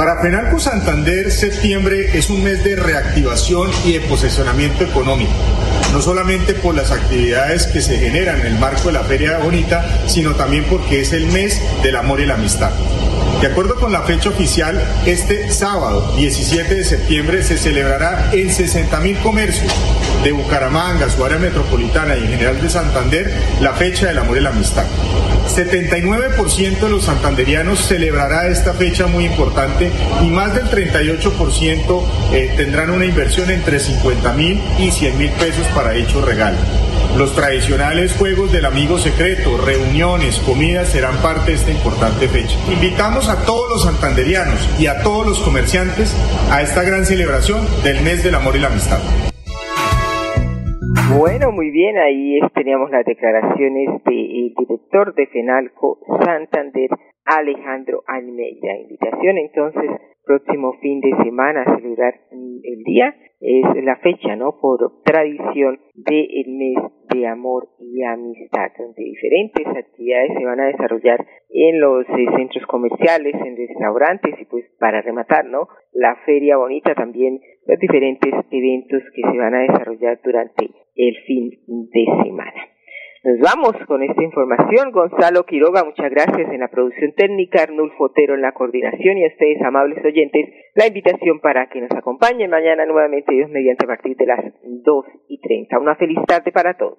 Para 0.00 0.16
FENALCO 0.16 0.58
Santander, 0.58 1.30
septiembre 1.30 2.16
es 2.16 2.30
un 2.30 2.42
mes 2.42 2.64
de 2.64 2.74
reactivación 2.74 3.70
y 3.84 3.92
de 3.92 4.00
posicionamiento 4.00 4.82
económico, 4.82 5.30
no 5.92 6.00
solamente 6.00 6.54
por 6.54 6.74
las 6.74 6.90
actividades 6.90 7.66
que 7.66 7.82
se 7.82 7.98
generan 7.98 8.40
en 8.40 8.46
el 8.46 8.58
marco 8.58 8.86
de 8.86 8.94
la 8.94 9.04
Feria 9.04 9.36
Bonita, 9.36 10.08
sino 10.08 10.34
también 10.36 10.64
porque 10.70 11.02
es 11.02 11.12
el 11.12 11.26
mes 11.26 11.60
del 11.82 11.96
amor 11.96 12.18
y 12.20 12.24
la 12.24 12.36
amistad. 12.36 12.70
De 13.42 13.48
acuerdo 13.48 13.74
con 13.74 13.92
la 13.92 14.00
fecha 14.00 14.30
oficial, 14.30 14.82
este 15.04 15.50
sábado 15.50 16.14
17 16.16 16.74
de 16.74 16.84
septiembre 16.84 17.42
se 17.42 17.58
celebrará 17.58 18.30
en 18.32 18.48
60.000 18.48 19.20
comercios 19.20 19.70
de 20.22 20.32
Bucaramanga, 20.32 21.10
su 21.10 21.22
área 21.22 21.38
metropolitana 21.38 22.16
y 22.16 22.24
en 22.24 22.30
general 22.30 22.60
de 22.60 22.70
Santander 22.70 23.32
la 23.60 23.74
fecha 23.74 24.06
del 24.06 24.18
amor 24.18 24.38
y 24.38 24.40
la 24.40 24.50
amistad. 24.50 24.84
79% 25.50 26.80
de 26.80 26.88
los 26.88 27.04
santanderianos 27.04 27.80
celebrará 27.80 28.46
esta 28.46 28.72
fecha 28.74 29.06
muy 29.06 29.24
importante 29.24 29.89
y 30.22 30.30
más 30.30 30.54
del 30.54 30.70
38% 30.70 32.02
eh, 32.32 32.54
tendrán 32.56 32.90
una 32.90 33.04
inversión 33.04 33.50
entre 33.50 33.80
50 33.80 34.32
mil 34.34 34.60
y 34.78 34.90
100 34.90 35.18
mil 35.18 35.30
pesos 35.32 35.66
para 35.74 35.92
dicho 35.92 36.20
regalo. 36.20 36.58
Los 37.16 37.34
tradicionales 37.34 38.12
juegos 38.12 38.52
del 38.52 38.64
amigo 38.64 38.98
secreto, 38.98 39.58
reuniones, 39.58 40.36
comidas 40.38 40.90
serán 40.90 41.16
parte 41.18 41.50
de 41.50 41.56
esta 41.56 41.70
importante 41.70 42.28
fecha. 42.28 42.56
Invitamos 42.70 43.28
a 43.28 43.44
todos 43.44 43.68
los 43.68 43.82
santanderianos 43.82 44.60
y 44.78 44.86
a 44.86 45.02
todos 45.02 45.26
los 45.26 45.40
comerciantes 45.40 46.14
a 46.50 46.62
esta 46.62 46.82
gran 46.82 47.04
celebración 47.04 47.66
del 47.82 48.00
mes 48.02 48.22
del 48.22 48.36
amor 48.36 48.56
y 48.56 48.60
la 48.60 48.68
amistad. 48.68 49.00
Bueno, 51.18 51.50
muy 51.50 51.70
bien, 51.70 51.98
ahí 51.98 52.38
teníamos 52.54 52.90
las 52.90 53.04
declaraciones 53.04 53.88
del 54.04 54.54
director 54.56 55.14
de 55.14 55.26
FENALCO 55.26 55.98
Santander, 56.24 56.88
Alejandro 57.24 58.02
Almeida. 58.06 58.76
Invitación 58.78 59.38
entonces, 59.38 59.90
próximo 60.24 60.74
fin 60.80 61.00
de 61.00 61.10
semana 61.24 61.62
a 61.62 61.76
celebrar 61.76 62.14
el 62.30 62.82
día, 62.84 63.14
es 63.40 63.84
la 63.84 63.96
fecha, 63.96 64.36
¿no? 64.36 64.58
Por 64.60 65.02
tradición 65.02 65.80
del 65.94 66.44
mes 66.48 66.78
de 67.08 67.26
amor 67.26 67.68
y 67.80 68.02
amistad, 68.02 68.70
donde 68.78 69.02
diferentes 69.02 69.66
actividades 69.66 70.32
se 70.38 70.44
van 70.44 70.60
a 70.60 70.66
desarrollar 70.66 71.26
en 71.48 71.80
los 71.80 72.06
eh, 72.08 72.26
centros 72.36 72.66
comerciales, 72.66 73.34
en 73.34 73.56
restaurantes 73.56 74.34
y 74.40 74.44
pues 74.44 74.66
para 74.78 75.00
rematar, 75.00 75.46
¿no? 75.46 75.68
La 75.92 76.16
feria 76.26 76.58
bonita 76.58 76.94
también, 76.94 77.40
los 77.66 77.78
diferentes 77.78 78.32
eventos 78.50 79.02
que 79.14 79.22
se 79.22 79.38
van 79.38 79.54
a 79.54 79.62
desarrollar 79.62 80.20
durante 80.22 80.70
el 81.00 81.16
fin 81.26 81.50
de 81.66 82.04
semana. 82.24 82.70
Nos 83.22 83.38
vamos 83.40 83.76
con 83.86 84.02
esta 84.02 84.22
información. 84.22 84.92
Gonzalo 84.92 85.44
Quiroga, 85.44 85.84
muchas 85.84 86.10
gracias 86.10 86.50
en 86.50 86.60
la 86.60 86.68
producción 86.68 87.12
técnica, 87.12 87.64
Arnulfo 87.64 88.04
Otero 88.04 88.34
en 88.34 88.40
la 88.40 88.52
coordinación 88.52 89.18
y 89.18 89.24
a 89.24 89.28
ustedes, 89.28 89.60
amables 89.62 90.02
oyentes, 90.02 90.48
la 90.74 90.86
invitación 90.86 91.40
para 91.40 91.68
que 91.68 91.82
nos 91.82 91.90
acompañen 91.90 92.48
mañana 92.48 92.86
nuevamente, 92.86 93.34
Dios 93.34 93.50
mediante 93.50 93.84
a 93.84 93.88
partir 93.88 94.16
de 94.16 94.26
las 94.26 94.40
2 94.62 95.04
y 95.28 95.38
30. 95.40 95.78
Una 95.78 95.96
feliz 95.96 96.18
tarde 96.26 96.50
para 96.50 96.74
todos. 96.78 96.98